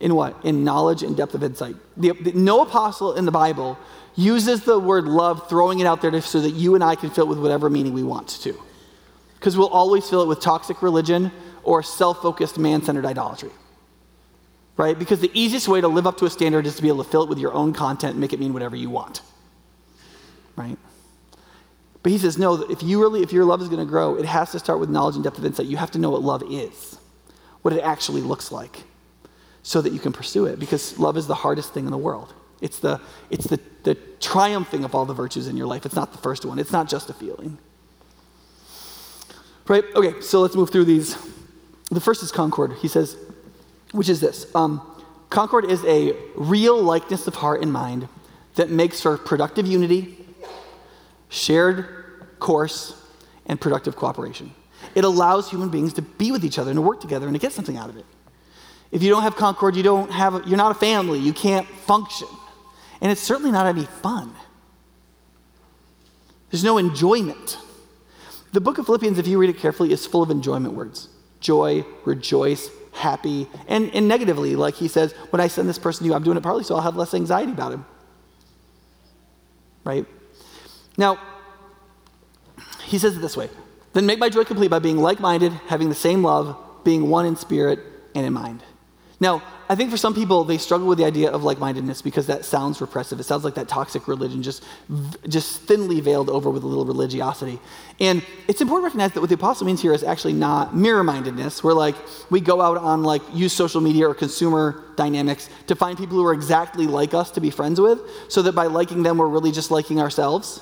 [0.06, 0.46] in what?
[0.46, 1.76] In knowledge and depth of insight.
[1.98, 3.76] The, the, no apostle in the Bible
[4.16, 7.10] uses the word love, throwing it out there to, so that you and I can
[7.10, 8.56] fill it with whatever meaning we want to.
[9.34, 11.32] Because we'll always fill it with toxic religion
[11.64, 13.50] or self focused, man centered idolatry.
[14.78, 14.98] Right?
[14.98, 17.10] Because the easiest way to live up to a standard is to be able to
[17.10, 19.22] fill it with your own content and make it mean whatever you want.
[20.56, 20.78] Right?
[22.04, 24.26] But he says, no, if you really, if your love is going to grow, it
[24.26, 25.66] has to start with knowledge and depth of insight.
[25.66, 27.00] You have to know what love is,
[27.64, 28.84] what it actually looks like,
[29.66, 30.60] so that you can pursue it.
[30.60, 32.36] Because love is the hardest thing in the world.
[32.62, 33.02] It's the,
[33.32, 35.88] it's the, the triumphing of all the virtues in your life.
[35.88, 36.60] It's not the first one.
[36.60, 37.58] It's not just a feeling.
[39.68, 39.84] Right?
[39.96, 41.18] Okay, so let's move through these.
[41.90, 42.74] The first is concord.
[42.74, 43.18] He says,
[43.92, 44.82] which is this um,
[45.32, 48.08] Concord is a real likeness of heart and mind
[48.54, 50.16] that makes for productive unity,
[51.30, 51.88] shared
[52.40, 53.02] course,
[53.48, 54.54] and productive cooperation.
[54.94, 57.40] It allows human beings to be with each other and to work together and to
[57.40, 58.06] get something out of it.
[58.92, 61.20] If you don't have concord, you don't have, a, you're not a family.
[61.20, 62.28] You can't function.
[63.02, 64.34] And it's certainly not any fun.
[66.50, 67.58] There's no enjoyment.
[68.54, 71.10] The book of Philippians, if you read it carefully, is full of enjoyment words
[71.42, 74.56] joy, rejoice, happy, and, and negatively.
[74.56, 76.76] Like he says, when I send this person to you, I'm doing it partly so
[76.76, 77.86] I'll have less anxiety about him.
[79.84, 80.06] Right?
[80.98, 81.20] Now,
[82.86, 83.50] he says it this way
[83.94, 87.26] Then make my joy complete by being like minded, having the same love, being one
[87.26, 87.80] in spirit
[88.16, 88.64] and in mind.
[89.20, 92.28] Now, I think for some people, they struggle with the idea of like mindedness because
[92.28, 93.20] that sounds repressive.
[93.20, 94.64] It sounds like that toxic religion just,
[95.28, 97.60] just thinly veiled over with a little religiosity.
[98.00, 101.04] And it's important to recognize that what the apostle means here is actually not mirror
[101.04, 101.96] mindedness, where like
[102.30, 106.26] we go out on like use social media or consumer dynamics to find people who
[106.26, 109.52] are exactly like us to be friends with, so that by liking them, we're really
[109.52, 110.62] just liking ourselves.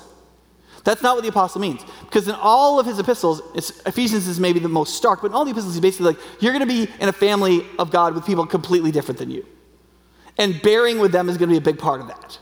[0.84, 1.82] That's not what the apostle means.
[2.02, 3.40] Because in all of his epistles,
[3.86, 6.52] Ephesians is maybe the most stark, but in all the epistles, he's basically like, you're
[6.52, 9.46] going to be in a family of God with people completely different than you.
[10.36, 12.38] And bearing with them is going to be a big part of that.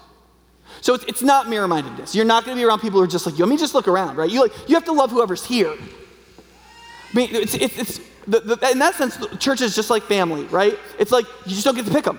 [0.81, 2.15] So it's, it's not mirror mindedness.
[2.15, 3.45] You're not going to be around people who are just like you.
[3.45, 4.29] I mean, just look around, right?
[4.29, 5.73] You, like, you have to love whoever's here.
[5.73, 10.45] I mean, it's, it's, it's the, the, in that sense, church is just like family,
[10.45, 10.77] right?
[10.99, 12.19] It's like you just don't get to pick them.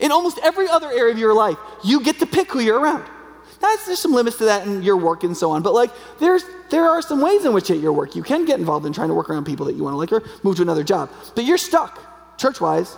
[0.00, 3.04] In almost every other area of your life, you get to pick who you're around.
[3.62, 5.62] That's, there's some limits to that in your work and so on.
[5.62, 8.58] But like, there's, there are some ways in which at your work you can get
[8.58, 10.62] involved in trying to work around people that you want to like or move to
[10.62, 11.10] another job.
[11.36, 12.96] But you're stuck, church wise,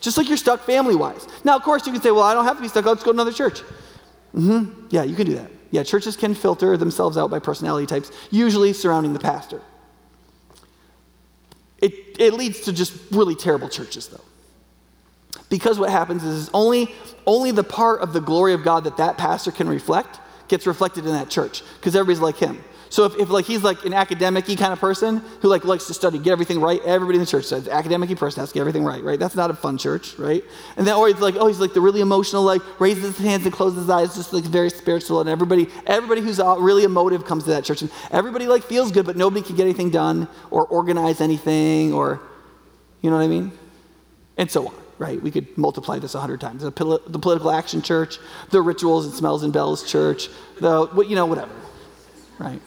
[0.00, 1.28] just like you're stuck family wise.
[1.44, 2.86] Now, of course, you can say, well, I don't have to be stuck.
[2.86, 3.60] Just go to another church.
[4.34, 4.86] Mm-hmm.
[4.88, 5.50] Yeah, you can do that.
[5.70, 9.60] Yeah, churches can filter themselves out by personality types, usually surrounding the pastor.
[11.78, 14.24] It, it leads to just really terrible churches, though.
[15.48, 16.92] Because what happens is only,
[17.26, 21.06] only the part of the glory of God that that pastor can reflect gets reflected
[21.06, 22.62] in that church because everybody's like him.
[22.88, 25.94] So if, if like he's like an academic kind of person who like likes to
[25.94, 28.84] study, get everything right, everybody in the church says academic person has to get everything
[28.84, 29.18] right, right?
[29.18, 30.44] That's not a fun church, right?
[30.76, 33.44] And then or he's like, oh, he's like the really emotional, like raises his hands
[33.44, 37.24] and closes his eyes, just like very spiritual, and everybody, everybody who's uh, really emotive
[37.24, 40.28] comes to that church, and everybody like feels good, but nobody can get anything done
[40.50, 42.20] or organize anything, or
[43.02, 43.52] you know what I mean?
[44.36, 45.20] And so on right?
[45.20, 46.62] We could multiply this a hundred times.
[46.62, 48.18] The, pol- the, political action church,
[48.50, 50.28] the rituals and smells and bells church,
[50.60, 51.52] the, what, you know, whatever,
[52.38, 52.60] right?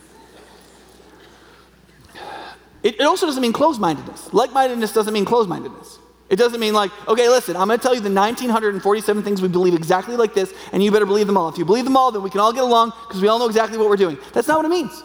[2.84, 4.34] It, it also doesn't mean closed mindedness.
[4.34, 6.00] Like mindedness doesn't mean closed mindedness.
[6.30, 9.48] It doesn't mean like, okay, listen, I'm going to tell you the 1947 things we
[9.48, 11.50] believe exactly like this, and you better believe them all.
[11.50, 13.48] If you believe them all, then we can all get along because we all know
[13.48, 14.18] exactly what we're doing.
[14.34, 15.04] That's not what it means.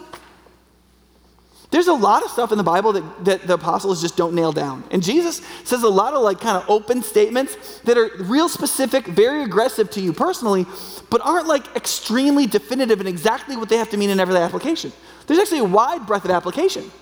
[1.75, 4.53] There's a lot of stuff in the Bible that, that the apostles just don't nail
[4.53, 4.85] down.
[4.93, 9.05] And Jesus says a lot of like kind of open statements that are real specific,
[9.09, 10.67] very aggressive to you personally,
[11.11, 14.93] but aren't like extremely definitive in exactly what they have to mean in every application.
[15.27, 16.93] There's actually a wide breadth of application,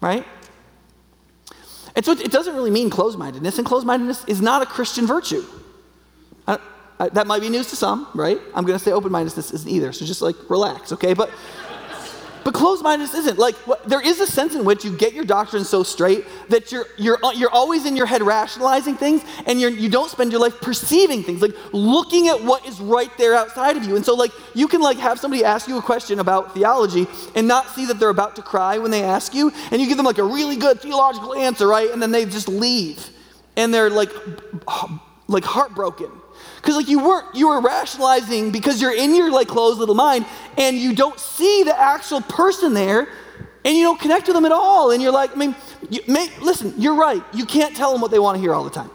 [0.00, 0.24] right?
[1.94, 5.06] And so it doesn't really mean closed mindedness, and closed mindedness is not a Christian
[5.06, 5.44] virtue.
[6.46, 6.58] I,
[6.98, 8.40] I, that might be news to some, right?
[8.54, 11.12] I'm going to say open mindedness isn't either, so just like relax, okay?
[11.12, 11.28] But
[12.44, 13.38] but closed mindedness isn't.
[13.38, 16.72] Like, what, there is a sense in which you get your doctrine so straight that
[16.72, 20.40] you're, you're, you're always in your head rationalizing things and you're, you don't spend your
[20.40, 23.96] life perceiving things, like looking at what is right there outside of you.
[23.96, 27.46] And so, like, you can, like, have somebody ask you a question about theology and
[27.46, 30.06] not see that they're about to cry when they ask you, and you give them,
[30.06, 31.90] like, a really good theological answer, right?
[31.90, 33.08] And then they just leave.
[33.56, 34.10] And they're, like,
[35.28, 36.10] like heartbroken
[36.62, 40.24] because like you weren't, you were rationalizing because you're in your like closed little mind
[40.56, 43.08] and you don't see the actual person there
[43.64, 44.92] and you don't connect with them at all.
[44.92, 45.56] And you're like, I mean,
[45.90, 47.22] you, may, listen, you're right.
[47.34, 48.90] You can't tell them what they want to hear all the time.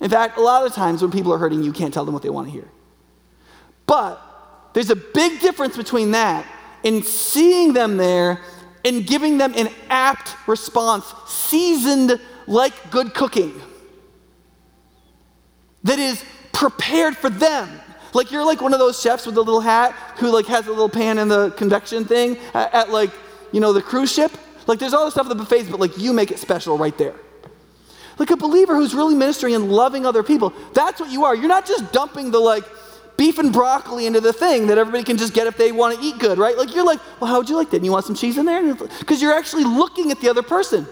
[0.00, 2.22] In fact, a lot of times when people are hurting, you can't tell them what
[2.22, 2.68] they want to hear.
[3.86, 4.22] But
[4.72, 6.46] there's a big difference between that
[6.84, 8.40] and seeing them there
[8.84, 13.60] and giving them an apt response, seasoned like good cooking,
[15.84, 17.80] that is prepared for them.
[18.12, 20.70] Like you're like one of those chefs with the little hat who like has a
[20.70, 23.10] little pan in the convection thing at, at like,
[23.52, 24.32] you know, the cruise ship.
[24.66, 26.96] Like there's all this stuff at the buffets, but like you make it special right
[26.98, 27.14] there.
[28.18, 30.52] Like a believer who's really ministering and loving other people.
[30.74, 31.34] That's what you are.
[31.34, 32.64] You're not just dumping the like
[33.16, 36.04] beef and broccoli into the thing that everybody can just get if they want to
[36.04, 36.56] eat good, right?
[36.56, 37.76] Like you're like, well, how would you like that?
[37.76, 38.74] And you want some cheese in there?
[38.74, 40.86] Because you're actually looking at the other person.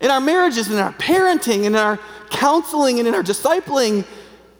[0.00, 1.98] In our marriages, in our parenting, in our
[2.30, 4.04] counseling, and in our discipling,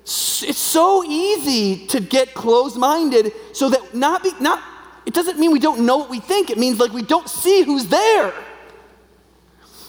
[0.04, 4.62] it's so easy to get closed-minded so that not be not
[5.04, 6.50] it doesn't mean we don't know what we think.
[6.50, 8.32] It means like we don't see who's there.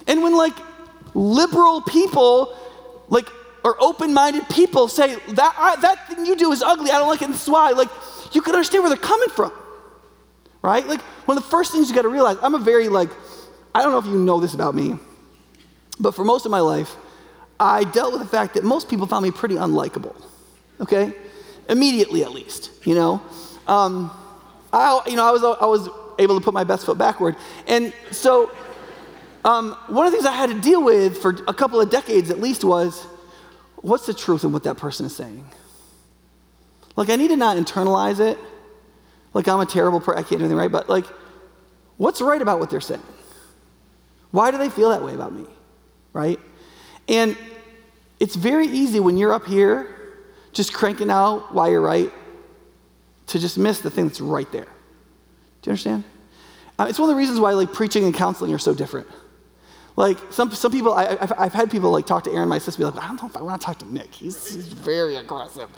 [0.05, 0.55] And when like
[1.15, 2.55] liberal people
[3.10, 3.27] like
[3.63, 6.91] or open-minded people say that I, that thing you do is ugly.
[6.91, 7.25] I don't like it.
[7.25, 7.71] And this why.
[7.71, 7.89] Like
[8.33, 9.51] you can understand where they're coming from
[10.62, 10.86] right?
[10.86, 13.10] Like one of the first things you got to realize i'm a very like
[13.75, 14.97] i don't know if you know this about me
[15.99, 16.95] but for most of my life
[17.60, 20.15] I dealt with the fact that most people found me pretty unlikable,
[20.79, 21.13] okay?
[21.69, 23.21] Immediately, at least, you know?
[23.67, 24.12] Um,
[24.71, 27.36] I, you know, I was, I was able to put my best foot backward.
[27.67, 28.51] And so,
[29.43, 32.29] um, one of the things I had to deal with for a couple of decades
[32.29, 33.05] at least was
[33.77, 35.45] what's the truth in what that person is saying?
[36.95, 38.38] Like, I need to not internalize it.
[39.33, 41.05] Like, I'm a terrible person, I can't do anything right, but like,
[41.97, 43.01] what's right about what they're saying?
[44.31, 45.45] Why do they feel that way about me?
[46.17, 46.39] Right?
[47.08, 47.38] And
[48.19, 49.95] it's very easy when you're up here
[50.51, 52.12] just cranking out why you're right
[53.27, 54.65] to just miss the thing that's right there.
[55.62, 56.03] Do you understand?
[56.80, 59.08] Uh, it's one of the reasons why like preaching and counseling are so different.
[59.95, 62.80] Like some, some people, I, have I've had people like talk to Aaron, my sister,
[62.80, 64.12] be like, I don't know if I want to talk to Nick.
[64.12, 65.69] He's, he's very aggressive.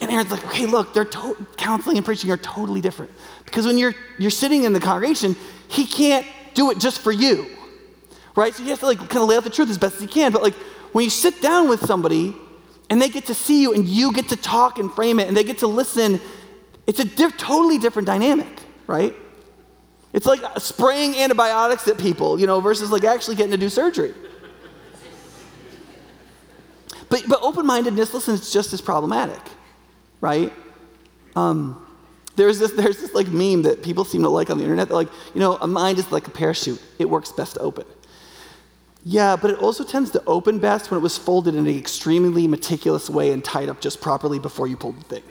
[0.00, 3.12] And Aaron's like, okay, look, they're to- counseling and preaching are totally different.
[3.44, 5.36] Because when you're, you're sitting in the congregation,
[5.68, 7.46] he can't do it just for you,
[8.36, 8.54] right?
[8.54, 10.06] So you have to like kind of lay out the truth as best as he
[10.06, 10.32] can.
[10.32, 10.54] But like
[10.92, 12.34] when you sit down with somebody
[12.90, 15.36] and they get to see you and you get to talk and frame it and
[15.36, 16.20] they get to listen,
[16.86, 19.14] it's a diff- totally different dynamic, right?
[20.12, 24.14] It's like spraying antibiotics at people, you know, versus like actually getting to do surgery.
[27.08, 29.40] But, but open mindedness, listen, it's just as problematic,
[30.20, 30.52] right?
[31.36, 31.84] Um,
[32.36, 34.88] there's this, there's this like meme that people seem to like on the internet.
[34.88, 37.84] They're like, you know, a mind is like a parachute, it works best open.
[39.04, 42.48] Yeah, but it also tends to open best when it was folded in an extremely
[42.48, 45.22] meticulous way and tied up just properly before you pulled the thing.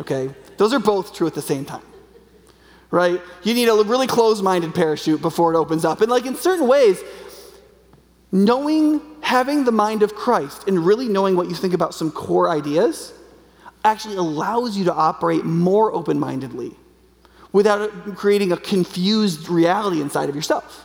[0.00, 0.30] Okay?
[0.58, 1.82] Those are both true at the same time.
[2.92, 3.20] Right?
[3.42, 6.00] You need a really closed minded parachute before it opens up.
[6.00, 7.02] And, like, in certain ways,
[8.30, 12.48] knowing, having the mind of Christ and really knowing what you think about some core
[12.48, 13.12] ideas
[13.84, 16.76] actually allows you to operate more open mindedly
[17.52, 20.84] without creating a confused reality inside of yourself.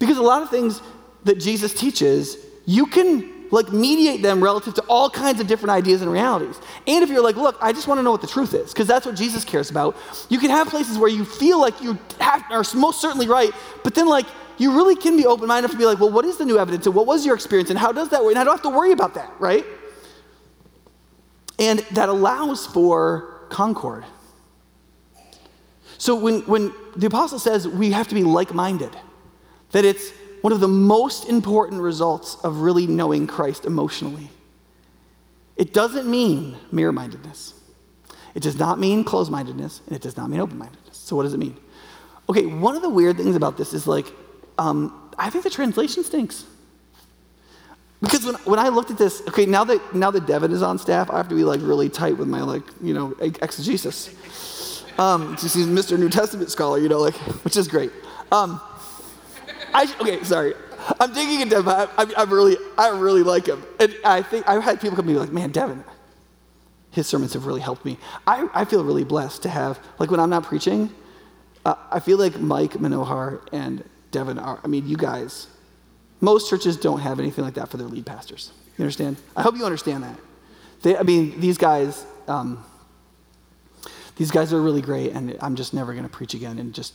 [0.00, 0.82] Because a lot of things
[1.22, 2.36] that Jesus teaches,
[2.66, 6.58] you can like mediate them relative to all kinds of different ideas and realities.
[6.86, 8.86] And if you're like, look, I just want to know what the truth is, because
[8.86, 9.96] that's what Jesus cares about,
[10.28, 13.50] you can have places where you feel like you have, are most certainly right,
[13.82, 14.26] but then like
[14.58, 16.86] you really can be open minded to be like, well, what is the new evidence
[16.86, 18.32] and what was your experience and how does that work?
[18.32, 19.64] And I don't have to worry about that, right?
[21.58, 24.04] And that allows for concord.
[25.98, 28.96] So when, when the apostle says we have to be like minded,
[29.72, 34.30] that it's one of the most important results of really knowing Christ emotionally.
[35.56, 37.54] It doesn't mean mirror mindedness.
[38.34, 40.96] It does not mean closed mindedness, and it does not mean open mindedness.
[40.96, 41.56] So, what does it mean?
[42.28, 44.06] Okay, one of the weird things about this is like,
[44.56, 46.44] um, I think the translation stinks.
[48.00, 50.78] Because when, when I looked at this, okay, now that now that Devin is on
[50.78, 54.84] staff, I have to be like really tight with my like, you know, exegesis.
[54.98, 55.98] Um, he's Mr.
[55.98, 57.90] New Testament scholar, you know, like, which is great.
[58.32, 58.60] Um,
[59.74, 60.54] I, okay, sorry.
[60.98, 61.88] I'm digging into Devin.
[61.98, 63.62] I, I, really, I really like him.
[63.78, 65.84] And I think I've had people come to me like, man, Devin,
[66.90, 67.98] his sermons have really helped me.
[68.26, 70.90] I, I feel really blessed to have, like when I'm not preaching,
[71.64, 75.46] uh, I feel like Mike Manohar and Devin are, I mean, you guys,
[76.20, 78.52] most churches don't have anything like that for their lead pastors.
[78.76, 79.18] You understand?
[79.36, 80.16] I hope you understand that.
[80.82, 82.64] They, I mean, these guys, um,
[84.16, 86.94] these guys are really great, and I'm just never going to preach again and just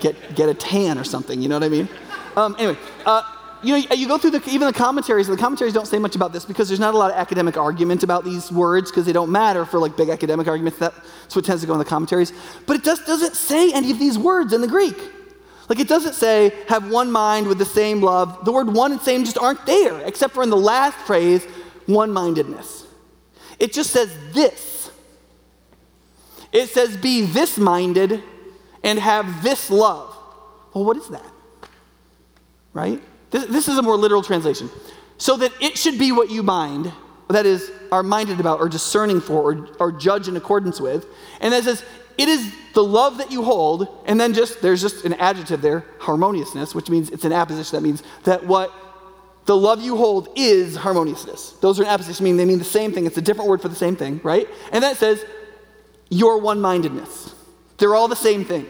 [0.00, 1.88] get, get a tan or something, you know what I mean?
[2.36, 3.22] Um, anyway, uh,
[3.62, 6.16] you know, you go through the, even the commentaries, and the commentaries don't say much
[6.16, 9.12] about this because there's not a lot of academic argument about these words because they
[9.12, 10.78] don't matter for like big academic arguments.
[10.78, 12.32] That's what tends to go in the commentaries.
[12.66, 14.96] But it just doesn't say any of these words in the Greek.
[15.68, 18.44] Like it doesn't say have one mind with the same love.
[18.44, 21.44] The word one and same just aren't there, except for in the last phrase,
[21.86, 22.86] one mindedness.
[23.58, 24.90] It just says this.
[26.50, 28.22] It says, be this minded
[28.82, 30.16] and have this love.
[30.74, 31.26] Well, what is that?
[32.72, 33.02] Right?
[33.30, 34.70] This, this is a more literal translation.
[35.18, 36.92] So that it should be what you mind,
[37.28, 41.06] that is, are minded about or discerning for or, or judge in accordance with.
[41.40, 41.84] And that says,
[42.16, 45.84] it is the love that you hold, and then just, there's just an adjective there,
[45.98, 47.76] harmoniousness, which means it's an apposition.
[47.76, 48.72] That means that what
[49.46, 51.52] the love you hold is harmoniousness.
[51.60, 53.06] Those are an apposition, meaning they mean the same thing.
[53.06, 54.46] It's a different word for the same thing, right?
[54.70, 55.24] And that says
[56.10, 57.34] your one mindedness.
[57.80, 58.66] They're all the same thing.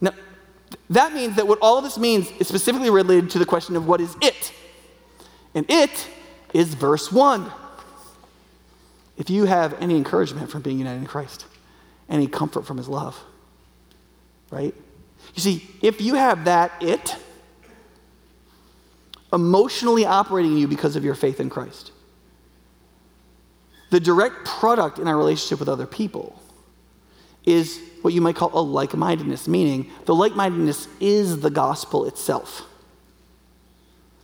[0.00, 0.12] Now,
[0.88, 3.86] that means that what all of this means is specifically related to the question of
[3.86, 4.52] what is it?
[5.54, 6.08] And it
[6.52, 7.52] is verse 1
[9.18, 11.44] if you have any encouragement from being united in Christ,
[12.08, 13.22] any comfort from his love,
[14.50, 14.74] right?
[15.34, 17.14] You see, if you have that it
[19.30, 21.92] emotionally operating in you because of your faith in Christ,
[23.90, 26.39] the direct product in our relationship with other people
[27.44, 32.06] is what you might call a like mindedness, meaning the like mindedness is the gospel
[32.06, 32.66] itself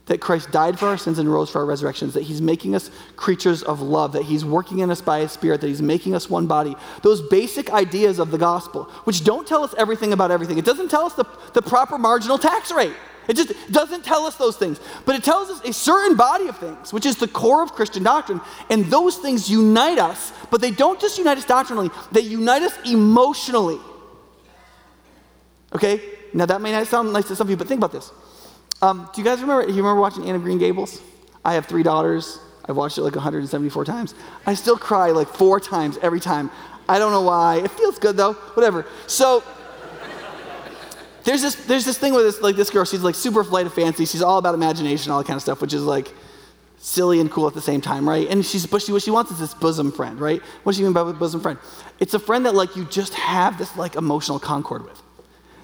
[0.07, 2.89] that Christ died for our sins and rose for our resurrections, that He's making us
[3.15, 6.29] creatures of love, that He's working in us by His Spirit, that He's making us
[6.29, 6.75] one body.
[7.03, 10.57] Those basic ideas of the gospel, which don't tell us everything about everything.
[10.57, 12.95] It doesn't tell us the, the proper marginal tax rate.
[13.27, 14.79] It just doesn't tell us those things.
[15.05, 18.03] But it tells us a certain body of things, which is the core of Christian
[18.03, 18.41] doctrine.
[18.69, 22.77] And those things unite us, but they don't just unite us doctrinally, they unite us
[22.85, 23.79] emotionally.
[25.73, 26.01] Okay?
[26.33, 28.11] Now, that may not sound nice to some of you, but think about this.
[28.81, 29.63] Um, do you guys remember?
[29.63, 31.01] You remember watching Anne of Green Gables?
[31.43, 32.39] I have three daughters.
[32.65, 34.13] I've watched it like 174 times.
[34.45, 36.51] I still cry like four times every time.
[36.89, 37.57] I don't know why.
[37.57, 38.33] It feels good though.
[38.33, 38.85] Whatever.
[39.07, 39.43] So
[41.27, 42.85] there's this there's this thing with this like this girl.
[42.85, 44.05] She's like super flight of fancy.
[44.05, 46.13] She's all about imagination, all that kind of stuff, which is like
[46.77, 48.29] silly and cool at the same time, right?
[48.29, 50.41] And she's but she what she wants is this bosom friend, right?
[50.63, 51.59] What does she mean by bosom friend?
[51.99, 55.03] It's a friend that like you just have this like emotional concord with.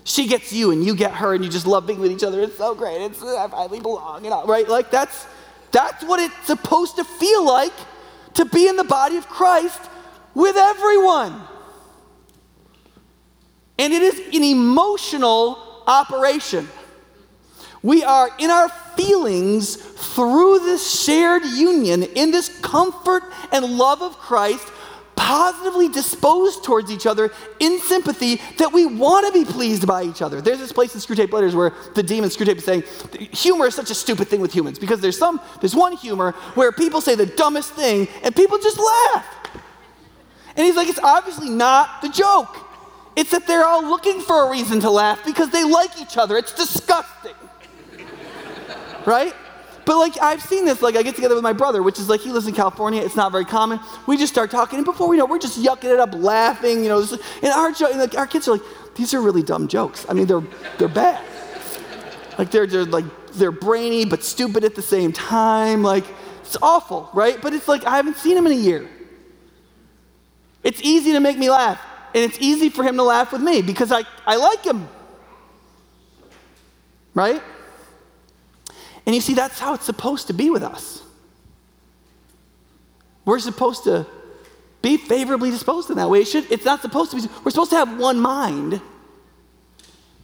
[0.03, 2.41] She gets you and you get her and you just love being with each other.
[2.41, 3.01] It's so great.
[3.01, 4.67] It's uh, I finally belong, you know, right?
[4.67, 5.25] Like that's
[5.71, 7.73] that's what it's supposed to feel like
[8.33, 9.79] to be in the body of Christ
[10.35, 11.41] with everyone.
[13.77, 16.67] And it is an emotional operation.
[17.81, 24.17] We are in our feelings through this shared union, in this comfort and love of
[24.17, 24.65] Christ,
[25.15, 30.21] positively disposed towards each other in sympathy that we want to be pleased by each
[30.21, 30.41] other.
[30.41, 32.83] There's this place in Screwtape Letters where the demon Screwtape is saying
[33.31, 36.71] humor is such a stupid thing with humans because there's some there's one humor where
[36.71, 39.25] people say the dumbest thing and people just laugh.
[40.55, 42.72] And he's like, it's obviously not the joke.
[43.15, 46.37] It's that they're all looking for a reason to laugh because they like each other.
[46.37, 47.35] It's disgusting.
[49.05, 49.33] right?
[49.85, 52.21] But like I've seen this, like I get together with my brother, which is like
[52.21, 53.01] he lives in California.
[53.01, 53.79] It's not very common.
[54.07, 56.83] We just start talking, and before we know, it, we're just yucking it up, laughing.
[56.83, 57.05] You know,
[57.41, 58.61] and our and like our kids are like,
[58.95, 60.05] these are really dumb jokes.
[60.07, 60.43] I mean, they're
[60.77, 61.23] they're bad.
[62.37, 65.83] Like they're they're like they're brainy but stupid at the same time.
[65.83, 66.05] Like
[66.41, 67.41] it's awful, right?
[67.41, 68.89] But it's like I haven't seen him in a year.
[70.63, 71.81] It's easy to make me laugh,
[72.13, 74.87] and it's easy for him to laugh with me because I I like him.
[77.13, 77.41] Right?
[79.05, 81.01] And you see, that's how it's supposed to be with us.
[83.25, 84.05] We're supposed to
[84.81, 86.21] be favorably disposed in that way.
[86.21, 87.27] It should, it's not supposed to be.
[87.43, 88.81] We're supposed to have one mind.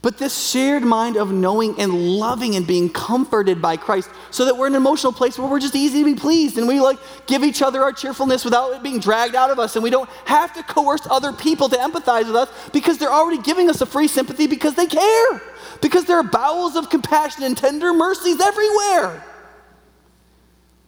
[0.02, 4.56] But this shared mind of knowing and loving and being comforted by Christ so that
[4.56, 6.98] we're in an emotional place where we're just easy to be pleased and we like
[7.28, 10.10] give each other our cheerfulness without it being dragged out of us and we don't
[10.24, 13.86] have to coerce other people to empathize with us because they're already giving us a
[13.86, 15.42] free sympathy because they care
[15.82, 19.26] because there are bowels of compassion and tender mercies everywhere.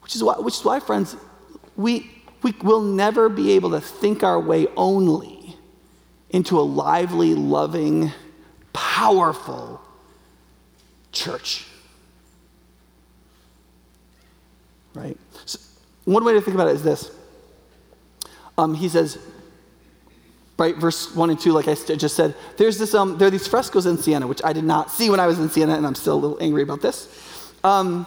[0.02, 1.18] Which is why, which is why friends,
[1.76, 2.10] we,
[2.44, 5.58] we will never be able to think our way only
[6.30, 8.12] into a lively, loving,
[8.74, 9.82] powerful
[11.12, 11.68] church.
[14.94, 15.18] Right?
[15.46, 15.60] So
[16.06, 17.12] one way to think about it is this.
[18.58, 19.18] Um, he says,
[20.58, 20.76] right?
[20.76, 23.86] Verse 1 and 2, like I just said, there's this, um, there are these frescoes
[23.86, 26.14] in Siena, which I did not see when I was in Siena, and I'm still
[26.14, 27.54] a little angry about this.
[27.64, 28.06] Um,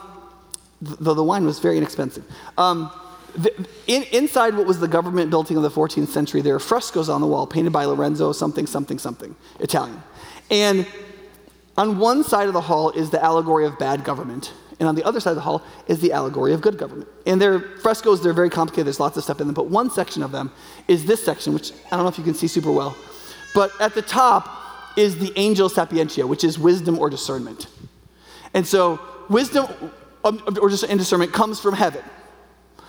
[0.81, 2.25] though the wine was very inexpensive.
[2.59, 2.91] Um,
[3.37, 7.09] the, in, inside what was the government building of the 14th century, there are frescoes
[7.09, 10.03] on the wall painted by Lorenzo something, something, something, Italian.
[10.51, 10.87] And
[11.77, 15.05] on one side of the hall is the allegory of bad government, and on the
[15.05, 17.09] other side of the hall is the allegory of good government.
[17.27, 20.23] And they're frescoes, they're very complicated, there's lots of stuff in them, but one section
[20.23, 20.53] of them
[20.89, 22.97] is this section, which I don't know if you can see super well.
[23.55, 24.49] But at the top
[24.97, 27.67] is the angel sapientia, which is wisdom or discernment.
[28.53, 29.67] And so wisdom
[30.25, 32.03] um, or discernment comes from heaven.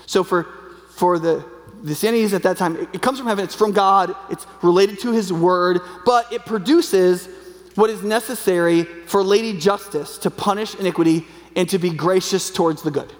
[0.06, 0.44] So for,
[0.92, 1.46] for the,
[1.84, 5.00] the Sanhedrin at that time, it, it comes from heaven, it's from God, it's related
[5.02, 7.28] to his word, but it produces
[7.76, 11.26] what is necessary for Lady Justice to punish iniquity
[11.56, 13.12] and to be gracious towards the good.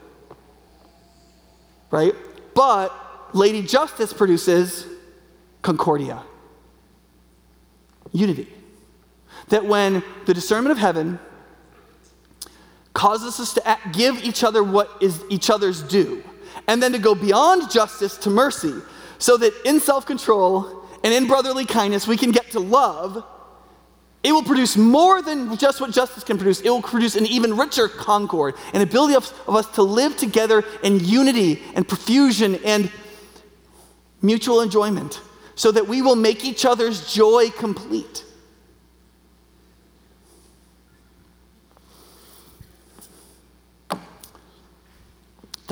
[1.92, 2.14] Right?
[2.54, 4.88] But Lady Justice produces
[5.62, 6.24] concordia,
[8.12, 8.48] unity.
[9.50, 11.20] That when the discernment of heaven
[12.94, 16.24] causes us to give each other what is each other's due,
[16.68, 18.74] and then to go beyond justice to mercy,
[19.18, 23.24] so that in self control and in brotherly kindness we can get to love
[24.26, 26.60] it will produce more than just what justice can produce.
[26.60, 30.64] It will produce an even richer concord, an ability of, of us to live together
[30.82, 32.92] in unity and profusion and
[34.24, 35.22] mutual enjoyment
[35.54, 38.26] so that we will make each other's joy complete.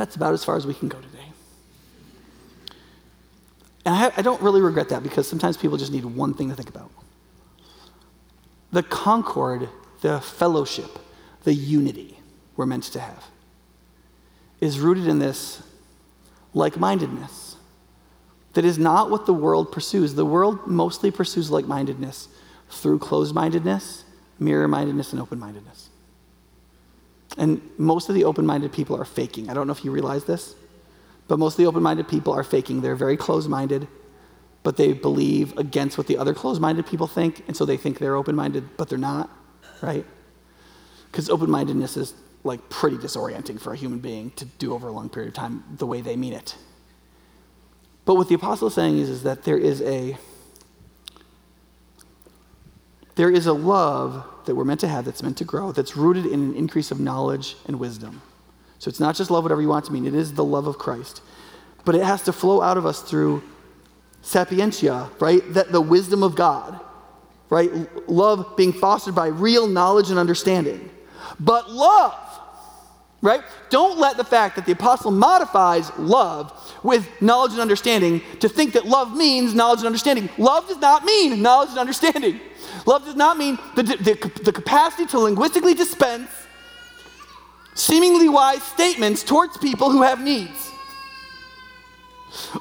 [0.03, 1.31] That's about as far as we can go today.
[3.85, 6.55] And I, I don't really regret that because sometimes people just need one thing to
[6.55, 6.91] think about
[8.73, 9.69] the concord,
[10.01, 10.99] the fellowship,
[11.45, 12.19] the unity
[12.57, 13.23] we're meant to have
[14.59, 15.63] is rooted in this
[16.53, 17.55] like mindedness
[18.55, 20.15] that is not what the world pursues.
[20.15, 22.27] The world mostly pursues like mindedness
[22.69, 24.03] through closed mindedness,
[24.37, 25.87] mirror mindedness, and open mindedness.
[27.37, 29.49] And most of the open minded people are faking.
[29.49, 30.55] I don't know if you realize this,
[31.27, 32.81] but most of the open minded people are faking.
[32.81, 33.87] They're very closed minded
[34.63, 37.99] but they believe against what the other closed minded people think, and so they think
[37.99, 39.29] they're open minded, but they're not,
[39.81, 40.05] right?
[41.11, 42.13] Because open mindedness is
[42.45, 45.63] like pretty disorienting for a human being to do over a long period of time
[45.77, 46.55] the way they mean it.
[48.05, 50.17] But what the apostle is saying is, is that there is a
[53.15, 56.25] there is a love that we're meant to have that's meant to grow, that's rooted
[56.25, 58.21] in an increase of knowledge and wisdom.
[58.79, 60.77] So it's not just love whatever you want to mean, it is the love of
[60.77, 61.21] Christ.
[61.85, 63.43] But it has to flow out of us through
[64.21, 65.41] sapientia, right?
[65.53, 66.79] That the wisdom of God,
[67.49, 67.71] right?
[68.09, 70.89] Love being fostered by real knowledge and understanding.
[71.39, 72.13] But love,
[73.23, 73.41] right?
[73.69, 76.51] Don't let the fact that the apostle modifies love
[76.83, 80.29] with knowledge and understanding to think that love means knowledge and understanding.
[80.37, 82.39] Love does not mean knowledge and understanding.
[82.85, 86.29] Love does not mean the, the, the capacity to linguistically dispense
[87.75, 90.69] seemingly wise statements towards people who have needs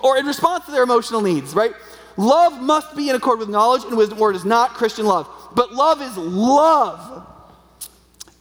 [0.01, 1.73] or in response to their emotional needs, right?
[2.17, 5.29] Love must be in accord with knowledge and wisdom, or it is not Christian love.
[5.55, 7.27] But love is love.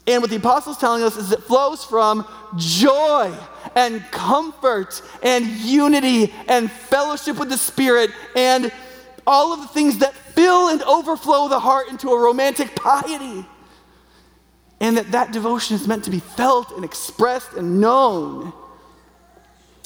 [0.07, 2.27] And what the apostle's telling us is it flows from
[2.57, 3.33] joy
[3.75, 8.71] and comfort and unity and fellowship with the Spirit and
[9.27, 13.45] all of the things that fill and overflow the heart into a romantic piety.
[14.79, 18.51] And that that devotion is meant to be felt and expressed and known.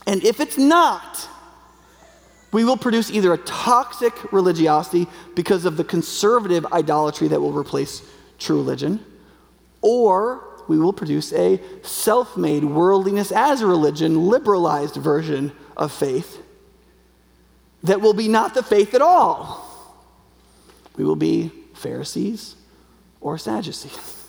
[0.08, 1.28] And if it's not,
[2.54, 8.02] we will produce either a toxic religiosity because of the conservative idolatry that will replace
[8.40, 9.04] true religion,
[9.86, 16.42] or we will produce a self made worldliness as a religion, liberalized version of faith
[17.84, 19.64] that will be not the faith at all.
[20.98, 22.56] We will be Pharisees
[23.22, 24.26] or Sadducees.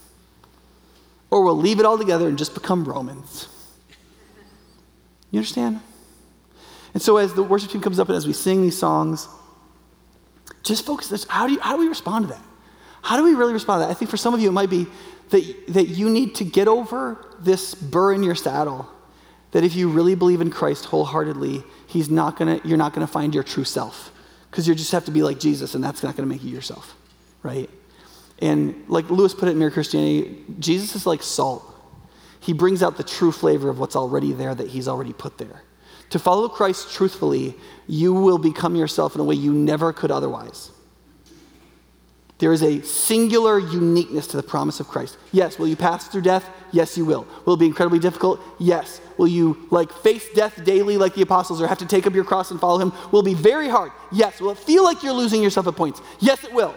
[1.31, 3.49] Or we'll leave it all together and just become Romans.
[5.31, 5.81] You understand?
[6.93, 9.27] And so as the worship team comes up and as we sing these songs,
[10.63, 11.25] just focus this.
[11.25, 12.43] How do, you, how do we respond to that?
[13.01, 13.91] How do we really respond to that?
[13.91, 14.87] I think for some of you, it might be
[15.31, 18.89] that, that you need to get over this burr in your saddle.
[19.53, 23.13] That if you really believe in Christ wholeheartedly, he's not gonna, you're not going to
[23.13, 24.13] find your true self.
[24.51, 26.51] Because you just have to be like Jesus, and that's not going to make you
[26.51, 26.95] yourself,
[27.43, 27.69] right?
[28.39, 31.65] And like Lewis put it in Mere Christianity, Jesus is like salt.
[32.41, 35.63] He brings out the true flavor of what's already there that he's already put there.
[36.11, 37.55] To follow Christ truthfully,
[37.87, 40.71] you will become yourself in a way you never could otherwise.
[42.39, 45.17] There is a singular uniqueness to the promise of Christ.
[45.33, 46.47] Yes, will you pass through death?
[46.71, 47.27] Yes, you will.
[47.47, 48.41] Will it be incredibly difficult?
[48.59, 49.01] Yes.
[49.17, 52.25] Will you like face death daily like the apostles or have to take up your
[52.25, 52.93] cross and follow him?
[53.11, 53.91] Will be very hard?
[54.13, 54.39] Yes.
[54.39, 56.03] Will it feel like you're losing yourself at points?
[56.21, 56.75] Yes, it will.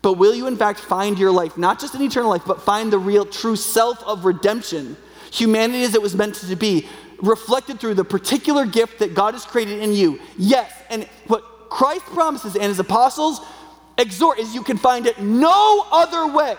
[0.00, 2.90] But will you in fact find your life, not just an eternal life, but find
[2.90, 4.96] the real true self of redemption?
[5.32, 6.88] Humanity as it was meant to be,
[7.20, 10.18] reflected through the particular gift that God has created in you.
[10.38, 13.40] Yes, and what Christ promises and his apostles
[14.00, 16.56] exhort is you can find it no other way.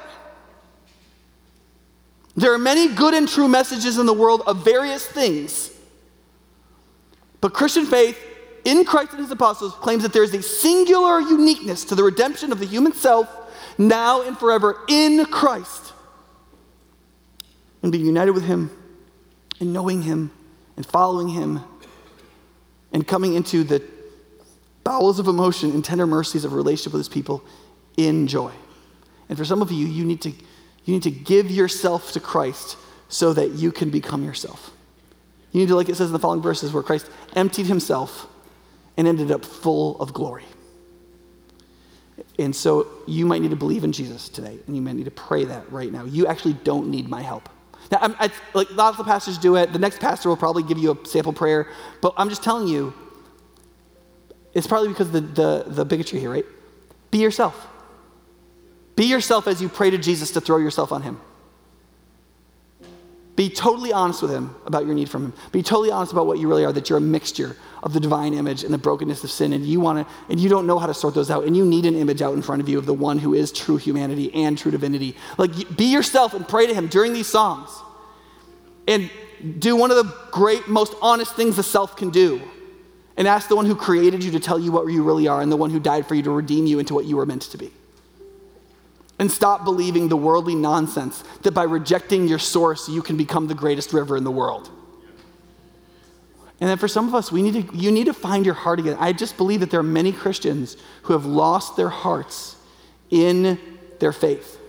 [2.36, 5.72] There are many good and true messages in the world of various things.
[7.42, 8.18] But Christian faith
[8.64, 12.52] in Christ and his apostles claims that there is a singular uniqueness to the redemption
[12.52, 13.28] of the human self
[13.78, 15.94] now and forever in Christ.
[17.84, 18.70] And being united with him
[19.60, 20.32] and knowing him
[20.78, 21.64] and following him
[22.94, 23.84] and coming into the
[24.84, 27.44] bowels of emotion and tender mercies of relationship with his people
[27.98, 28.52] in joy.
[29.30, 32.78] And for some of you, you need to, you need to give yourself to Christ
[33.08, 34.72] so that you can become yourself.
[35.52, 38.28] You need to, like it says in the following verses, where Christ emptied himself
[38.98, 40.46] and ended up full of glory.
[42.40, 45.12] And so you might need to believe in Jesus today, and you might need to
[45.12, 46.06] pray that right now.
[46.06, 47.50] You actually don't need my help.
[47.92, 49.74] Now, I'm, I, like lots of the pastors do it.
[49.74, 51.68] The next pastor will probably give you a sample prayer,
[52.02, 52.94] but I'm just telling you,
[54.54, 56.46] it's probably because the, the, the bigotry here, right?
[57.10, 57.68] Be yourself.
[58.96, 61.20] Be yourself as you pray to Jesus to throw yourself on him.
[63.36, 65.34] Be totally honest with him about your need from him.
[65.52, 68.34] Be totally honest about what you really are, that you're a mixture of the divine
[68.34, 70.86] image and the brokenness of sin, and you want to, and you don't know how
[70.86, 72.86] to sort those out, and you need an image out in front of you of
[72.86, 75.16] the one who is true humanity and true divinity.
[75.38, 77.70] Like, be yourself and pray to him during these songs.
[78.88, 79.10] And
[79.60, 82.42] do one of the great, most honest things a self can do.
[83.18, 85.52] And ask the one who created you to tell you what you really are, and
[85.52, 87.58] the one who died for you to redeem you into what you were meant to
[87.58, 87.72] be.
[89.20, 93.54] And stop believing the worldly nonsense that by rejecting your source, you can become the
[93.54, 94.70] greatest river in the world.
[96.60, 98.80] And then for some of us, we need to, you need to find your heart
[98.80, 98.96] again.
[99.00, 102.56] I just believe that there are many Christians who have lost their hearts
[103.10, 103.60] in
[104.00, 104.60] their faith.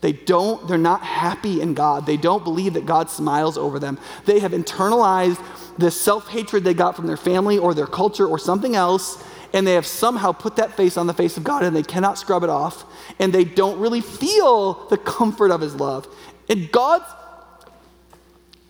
[0.00, 2.06] They don't, they're not happy in God.
[2.06, 3.98] They don't believe that God smiles over them.
[4.26, 5.42] They have internalized
[5.76, 9.22] the self hatred they got from their family or their culture or something else,
[9.52, 12.18] and they have somehow put that face on the face of God and they cannot
[12.18, 12.84] scrub it off,
[13.18, 16.06] and they don't really feel the comfort of His love.
[16.48, 17.06] And God's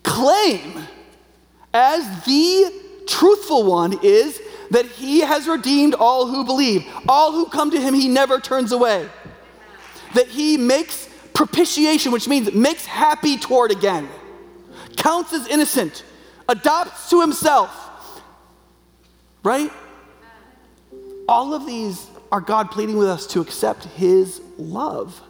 [0.02, 0.86] claim
[1.74, 2.72] as the
[3.06, 7.92] truthful one is that He has redeemed all who believe, all who come to Him,
[7.92, 9.08] He never turns away.
[10.14, 11.07] That He makes
[11.38, 14.08] propitiation, which means makes happy toward again,
[14.96, 16.02] counts as innocent,
[16.48, 18.20] adopts to Himself.
[19.44, 19.70] Right?
[21.28, 25.22] All of these are God pleading with us to accept His love.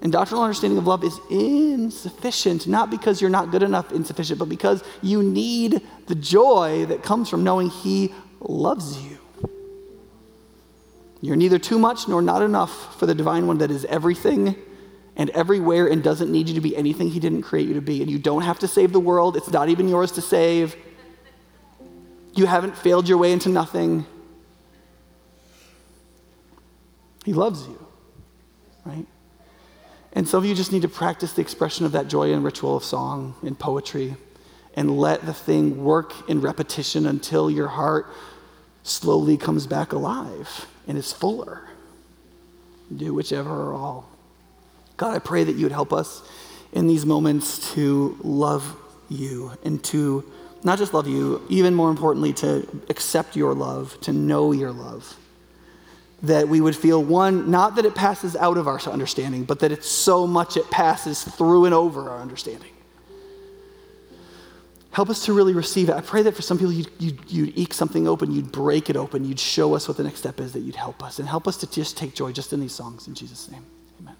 [0.00, 4.48] And doctrinal understanding of love is insufficient, not because you're not good enough, insufficient, but
[4.48, 9.19] because you need the joy that comes from knowing He loves you.
[11.20, 14.56] You're neither too much nor not enough for the divine one that is everything
[15.16, 18.00] and everywhere and doesn't need you to be anything He didn't create you to be.
[18.00, 20.76] And you don't have to save the world, it's not even yours to save.
[22.34, 24.06] You haven't failed your way into nothing.
[27.24, 27.86] He loves you,
[28.84, 29.06] right?
[30.12, 32.76] And some of you just need to practice the expression of that joy in ritual
[32.76, 34.16] of song and poetry
[34.74, 38.06] and let the thing work in repetition until your heart
[38.82, 41.62] slowly comes back alive and is fuller.
[42.94, 44.10] Do whichever or all.
[44.96, 46.20] God, I pray that you would help us
[46.72, 48.76] in these moments to love
[49.08, 50.30] you and to
[50.64, 55.16] not just love you, even more importantly, to accept your love, to know your love.
[56.24, 59.70] That we would feel one, not that it passes out of our understanding, but that
[59.70, 62.69] it's so much it passes through and over our understanding.
[64.92, 65.94] Help us to really receive it.
[65.94, 68.96] I pray that for some people, you'd, you'd, you'd, eke something open, you'd break it
[68.96, 71.46] open, you'd show us what the next step is, that you'd help us, and help
[71.46, 73.06] us to just take joy just in these songs.
[73.06, 73.64] In Jesus' name,
[74.00, 74.16] amen.